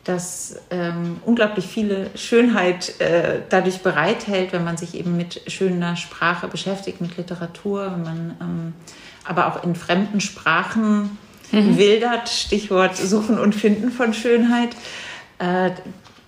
das 0.04 0.58
ähm, 0.70 1.18
unglaublich 1.26 1.66
viele 1.66 2.10
Schönheit 2.18 3.00
äh, 3.00 3.42
dadurch 3.50 3.82
bereithält, 3.82 4.52
wenn 4.52 4.64
man 4.64 4.76
sich 4.76 4.96
eben 4.96 5.16
mit 5.16 5.42
schöner 5.48 5.96
Sprache 5.96 6.48
beschäftigt, 6.48 7.00
mit 7.00 7.16
Literatur, 7.16 7.92
wenn 7.92 8.04
man 8.04 8.36
ähm, 8.42 8.74
aber 9.24 9.48
auch 9.48 9.64
in 9.64 9.76
fremden 9.76 10.20
Sprachen 10.20 11.18
mhm. 11.52 11.78
wildert, 11.78 12.28
Stichwort 12.28 12.98
Suchen 12.98 13.40
und 13.40 13.56
Finden 13.56 13.92
von 13.92 14.14
Schönheit. 14.14 14.76
Äh, 15.40 15.72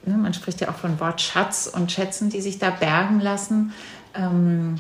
ne, 0.06 0.18
man 0.18 0.34
spricht 0.34 0.62
ja 0.62 0.70
auch 0.70 0.76
von 0.76 1.00
Wortschatz 1.00 1.68
und 1.68 1.92
Schätzen, 1.92 2.30
die 2.30 2.42
sich 2.42 2.60
da 2.60 2.70
bergen 2.70 3.20
lassen. 3.20 3.74
Ähm, 4.14 4.80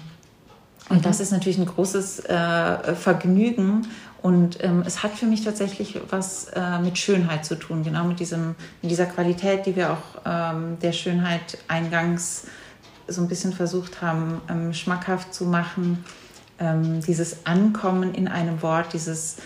und 0.90 0.98
mhm. 0.98 1.02
das 1.02 1.20
ist 1.20 1.32
natürlich 1.32 1.58
ein 1.58 1.66
großes 1.66 2.26
äh, 2.26 2.96
Vergnügen. 2.96 3.88
Und 4.22 4.64
ähm, 4.64 4.84
es 4.86 5.04
hat 5.04 5.12
für 5.12 5.28
mich 5.28 5.44
tatsächlich 5.44 6.00
was 6.10 6.46
äh, 6.56 6.80
mit 6.80 6.98
Schönheit 6.98 7.46
zu 7.46 7.56
tun, 7.56 7.84
genau 7.84 8.06
mit, 8.06 8.20
diesem, 8.20 8.56
mit 8.82 8.90
dieser 8.90 9.06
Qualität, 9.06 9.68
die 9.68 9.76
wir 9.76 9.92
auch 9.94 10.22
ähm, 10.26 10.80
der 10.82 10.94
Schönheit 10.94 11.60
eingangs 11.68 12.46
so 13.08 13.22
ein 13.22 13.28
bisschen 13.28 13.54
versucht 13.54 14.02
haben, 14.02 14.42
ähm, 14.50 14.74
schmackhaft 14.74 15.34
zu 15.34 15.46
machen. 15.46 16.04
Ähm, 16.58 17.02
dieses 17.02 17.46
Ankommen 17.46 18.16
in 18.16 18.28
einem 18.28 18.62
Wort, 18.64 18.94
dieses 18.94 19.38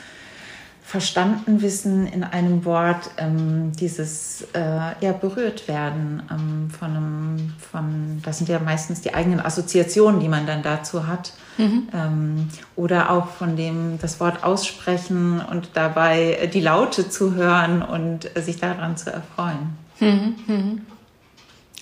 verstanden 0.89 1.61
wissen 1.61 2.07
in 2.07 2.23
einem 2.23 2.65
Wort, 2.65 3.11
ähm, 3.17 3.73
dieses 3.73 4.47
äh, 4.55 4.59
ja, 5.01 5.11
berührt 5.11 5.67
werden 5.67 6.23
ähm, 6.31 6.71
von 6.71 6.89
einem, 6.89 7.53
von, 7.71 8.21
das 8.23 8.39
sind 8.39 8.49
ja 8.49 8.57
meistens 8.57 9.01
die 9.01 9.13
eigenen 9.13 9.39
Assoziationen, 9.39 10.19
die 10.19 10.27
man 10.27 10.47
dann 10.47 10.63
dazu 10.63 11.05
hat. 11.05 11.33
Mhm. 11.59 11.89
Ähm, 11.93 12.49
oder 12.75 13.11
auch 13.11 13.27
von 13.27 13.55
dem 13.55 13.99
das 14.01 14.19
Wort 14.19 14.43
aussprechen 14.43 15.41
und 15.41 15.69
dabei 15.75 16.49
die 16.51 16.61
Laute 16.61 17.07
zu 17.07 17.35
hören 17.35 17.83
und 17.83 18.35
äh, 18.35 18.41
sich 18.41 18.57
daran 18.57 18.97
zu 18.97 19.13
erfreuen. 19.13 19.77
Mhm. 19.99 20.35
Mhm. 20.47 20.81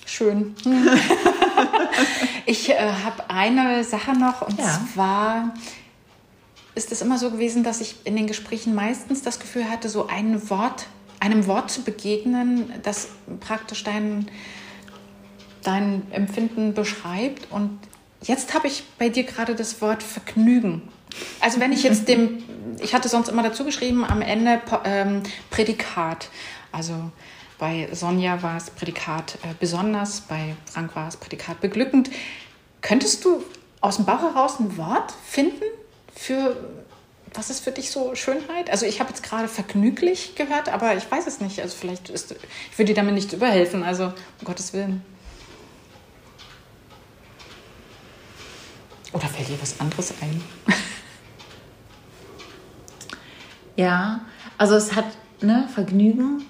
Schön. 0.04 0.54
ich 2.44 2.68
äh, 2.68 2.74
habe 2.76 3.30
eine 3.30 3.82
Sache 3.84 4.12
noch 4.12 4.42
und 4.42 4.58
ja. 4.58 4.80
zwar 4.92 5.54
ist 6.78 6.92
es 6.92 7.02
immer 7.02 7.18
so 7.18 7.32
gewesen, 7.32 7.64
dass 7.64 7.80
ich 7.80 7.96
in 8.04 8.14
den 8.14 8.28
Gesprächen 8.28 8.72
meistens 8.72 9.20
das 9.22 9.40
Gefühl 9.40 9.68
hatte, 9.68 9.88
so 9.88 10.06
ein 10.06 10.48
Wort, 10.48 10.86
einem 11.18 11.48
Wort 11.48 11.72
zu 11.72 11.82
begegnen, 11.82 12.72
das 12.84 13.08
praktisch 13.40 13.82
dein, 13.82 14.30
dein 15.64 16.02
Empfinden 16.12 16.74
beschreibt. 16.74 17.50
Und 17.50 17.80
jetzt 18.22 18.54
habe 18.54 18.68
ich 18.68 18.84
bei 18.96 19.08
dir 19.08 19.24
gerade 19.24 19.56
das 19.56 19.82
Wort 19.82 20.04
Vergnügen. 20.04 20.82
Also 21.40 21.58
wenn 21.58 21.72
ich 21.72 21.82
jetzt 21.82 22.06
dem, 22.06 22.44
ich 22.80 22.94
hatte 22.94 23.08
sonst 23.08 23.28
immer 23.28 23.42
dazu 23.42 23.64
geschrieben, 23.64 24.04
am 24.04 24.22
Ende 24.22 24.62
ähm, 24.84 25.24
Prädikat. 25.50 26.30
Also 26.70 26.94
bei 27.58 27.88
Sonja 27.90 28.40
war 28.44 28.56
es 28.56 28.70
Prädikat 28.70 29.38
äh, 29.42 29.54
besonders, 29.58 30.20
bei 30.20 30.54
Frank 30.64 30.94
war 30.94 31.08
es 31.08 31.16
Prädikat 31.16 31.60
beglückend. 31.60 32.08
Könntest 32.82 33.24
du 33.24 33.42
aus 33.80 33.96
dem 33.96 34.04
Bauch 34.04 34.22
heraus 34.22 34.60
ein 34.60 34.76
Wort 34.76 35.12
finden, 35.26 35.64
für 36.28 36.54
was 37.32 37.48
ist 37.48 37.60
für 37.60 37.70
dich 37.70 37.90
so 37.90 38.14
Schönheit? 38.14 38.68
Also 38.70 38.84
ich 38.84 39.00
habe 39.00 39.08
jetzt 39.08 39.22
gerade 39.22 39.48
vergnüglich 39.48 40.34
gehört, 40.34 40.68
aber 40.68 40.94
ich 40.94 41.10
weiß 41.10 41.26
es 41.26 41.40
nicht. 41.40 41.60
Also 41.60 41.74
vielleicht 41.74 42.10
ist, 42.10 42.32
ich 42.70 42.78
würde 42.78 42.92
dir 42.92 42.96
damit 42.96 43.14
nicht 43.14 43.32
überhelfen. 43.32 43.82
Also 43.82 44.04
um 44.04 44.44
Gottes 44.44 44.74
Willen. 44.74 45.02
Oder 49.12 49.26
fällt 49.26 49.48
dir 49.48 49.58
was 49.60 49.80
anderes 49.80 50.12
ein? 50.20 50.42
ja, 53.76 54.20
also 54.58 54.74
es 54.74 54.94
hat 54.94 55.06
ne, 55.40 55.66
Vergnügen. 55.74 56.44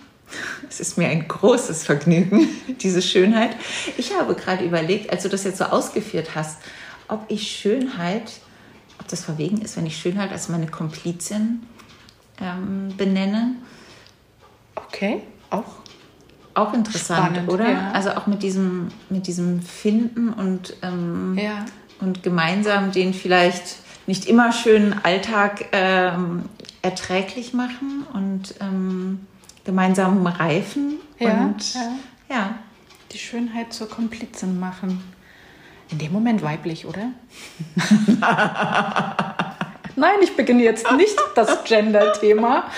Es 0.69 0.81
ist 0.81 0.99
mir 0.99 1.09
ein 1.09 1.29
großes 1.29 1.85
Vergnügen, 1.85 2.49
diese 2.81 3.01
Schönheit. 3.01 3.57
Ich 3.97 4.13
habe 4.13 4.35
gerade 4.35 4.65
überlegt, 4.65 5.11
als 5.11 5.23
du 5.23 5.29
das 5.29 5.45
jetzt 5.45 5.59
so 5.59 5.65
ausgeführt 5.65 6.35
hast, 6.35 6.59
ob 7.07 7.25
ich 7.29 7.49
Schönheit 7.49 8.41
ob 9.09 9.13
das 9.13 9.25
verwegen 9.25 9.63
ist, 9.63 9.79
wenn 9.79 9.87
ich 9.87 9.97
Schönheit 9.97 10.31
als 10.33 10.51
meine 10.51 10.67
Komplizin 10.67 11.63
ähm, 12.43 12.95
benenne. 12.99 13.55
Okay, 14.75 15.23
auch. 15.49 15.65
Auch 16.53 16.75
interessant, 16.75 17.37
Spannend, 17.37 17.51
oder? 17.51 17.71
Ja. 17.71 17.91
Also 17.93 18.11
auch 18.11 18.27
mit 18.27 18.43
diesem, 18.43 18.89
mit 19.09 19.27
diesem 19.27 19.63
Finden 19.63 20.31
und, 20.31 20.77
ähm, 20.83 21.39
ja. 21.39 21.65
und 22.01 22.23
gemeinsam 22.23 22.93
den 22.93 23.15
vielleicht 23.15 23.77
nicht 24.07 24.27
immer 24.27 24.53
schönen 24.53 25.03
Alltag 25.05 25.67
ähm, 25.73 26.43
erträglich 26.83 27.55
machen 27.55 28.07
und 28.13 28.57
ähm, 28.61 29.21
gemeinsam 29.65 30.27
reifen 30.27 30.99
ja, 31.19 31.45
und 31.45 31.75
ja. 31.75 31.93
ja. 32.29 32.59
Die 33.13 33.19
Schönheit 33.19 33.73
zur 33.73 33.89
Komplizin 33.89 34.61
machen. 34.61 35.03
In 35.91 35.99
dem 35.99 36.13
Moment 36.13 36.43
weiblich, 36.43 36.85
oder? 36.87 37.13
Nein, 39.97 40.19
ich 40.23 40.37
beginne 40.37 40.63
jetzt 40.63 40.91
nicht 40.93 41.17
das 41.35 41.65
Gender-Thema. 41.65 42.71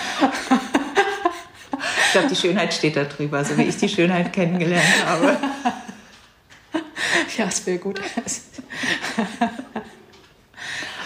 ich 2.05 2.11
glaube, 2.13 2.27
die 2.29 2.35
Schönheit 2.35 2.73
steht 2.73 2.95
da 2.95 3.03
drüber, 3.03 3.43
so 3.43 3.57
wie 3.57 3.63
ich 3.63 3.77
die 3.77 3.89
Schönheit 3.89 4.31
kennengelernt 4.31 5.05
habe. 5.05 5.37
Ja, 7.37 7.45
es 7.45 7.65
wäre 7.65 7.79
gut. 7.79 8.01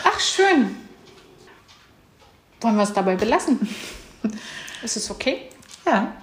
Ach, 0.03 0.19
schön. 0.19 0.75
Wollen 2.61 2.75
wir 2.75 2.83
es 2.83 2.93
dabei 2.93 3.15
belassen? 3.15 3.67
Ist 4.83 4.97
es 4.97 5.09
okay? 5.09 5.49
Ja. 5.85 6.13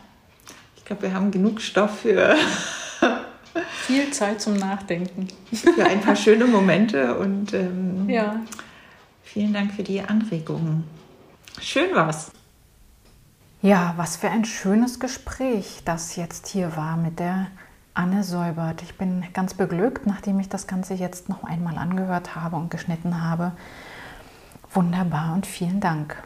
Ich 0.77 0.85
glaube, 0.85 1.03
wir 1.03 1.15
haben 1.15 1.31
genug 1.31 1.61
Stoff 1.61 2.01
für 2.01 2.37
viel 3.87 4.11
Zeit 4.11 4.41
zum 4.41 4.55
Nachdenken. 4.55 5.29
Für 5.53 5.85
ein 5.85 6.01
paar 6.01 6.17
schöne 6.17 6.47
Momente 6.47 7.17
und 7.19 7.53
ähm, 7.53 8.09
ja. 8.09 8.41
vielen 9.23 9.53
Dank 9.53 9.73
für 9.73 9.83
die 9.83 10.01
Anregungen. 10.01 10.85
Schön 11.61 11.95
war's. 11.95 12.31
Ja, 13.61 13.95
was 13.97 14.17
für 14.17 14.31
ein 14.31 14.45
schönes 14.45 14.99
Gespräch 14.99 15.83
das 15.85 16.17
jetzt 16.17 16.49
hier 16.49 16.77
war 16.77 16.97
mit 16.97 17.21
der 17.21 17.47
Anne 17.95 18.25
Säubert. 18.25 18.83
Ich 18.83 18.97
bin 18.97 19.25
ganz 19.35 19.55
beglückt, 19.55 20.07
nachdem 20.07 20.41
ich 20.41 20.49
das 20.49 20.67
Ganze 20.67 20.95
jetzt 20.95 21.29
noch 21.29 21.45
einmal 21.45 21.77
angehört 21.77 22.35
habe 22.35 22.57
und 22.57 22.71
geschnitten 22.71 23.23
habe. 23.23 23.53
Wunderbar 24.73 25.35
und 25.35 25.47
vielen 25.47 25.81
Dank. 25.81 26.17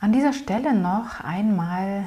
An 0.00 0.12
dieser 0.12 0.32
Stelle 0.32 0.74
noch 0.74 1.20
einmal, 1.20 2.06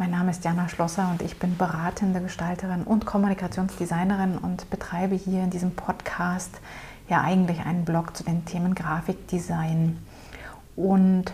mein 0.00 0.12
Name 0.12 0.30
ist 0.30 0.46
Jana 0.46 0.66
Schlosser 0.66 1.10
und 1.10 1.20
ich 1.20 1.38
bin 1.38 1.58
beratende 1.58 2.22
Gestalterin 2.22 2.84
und 2.84 3.04
Kommunikationsdesignerin 3.04 4.38
und 4.38 4.70
betreibe 4.70 5.14
hier 5.14 5.42
in 5.44 5.50
diesem 5.50 5.72
Podcast 5.72 6.58
ja 7.10 7.20
eigentlich 7.20 7.60
einen 7.60 7.84
Blog 7.84 8.16
zu 8.16 8.24
den 8.24 8.46
Themen 8.46 8.74
Grafikdesign. 8.74 9.98
Und 10.74 11.26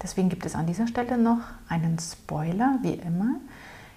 deswegen 0.00 0.28
gibt 0.28 0.46
es 0.46 0.54
an 0.54 0.68
dieser 0.68 0.86
Stelle 0.86 1.18
noch 1.18 1.40
einen 1.68 1.98
Spoiler, 1.98 2.78
wie 2.82 2.92
immer. 2.92 3.40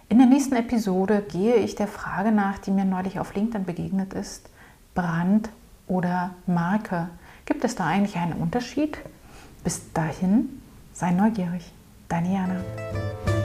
In 0.10 0.18
der 0.18 0.26
nächsten 0.26 0.56
Episode 0.56 1.24
gehe 1.32 1.58
ich 1.58 1.76
der 1.76 1.88
Frage 1.88 2.32
nach, 2.32 2.58
die 2.58 2.72
mir 2.72 2.86
neulich 2.86 3.20
auf 3.20 3.36
LinkedIn 3.36 3.66
begegnet 3.66 4.16
ist, 4.16 4.50
Brand 4.96 5.50
oder 5.86 6.32
Marke. 6.48 7.10
Gibt 7.46 7.64
es 7.64 7.76
da 7.76 7.86
eigentlich 7.86 8.16
einen 8.16 8.34
Unterschied? 8.34 8.98
Bis 9.64 9.94
dahin, 9.94 10.64
sei 10.94 11.12
neugierig. 11.12 11.72
Deine 12.10 12.34
Jana. 12.34 13.45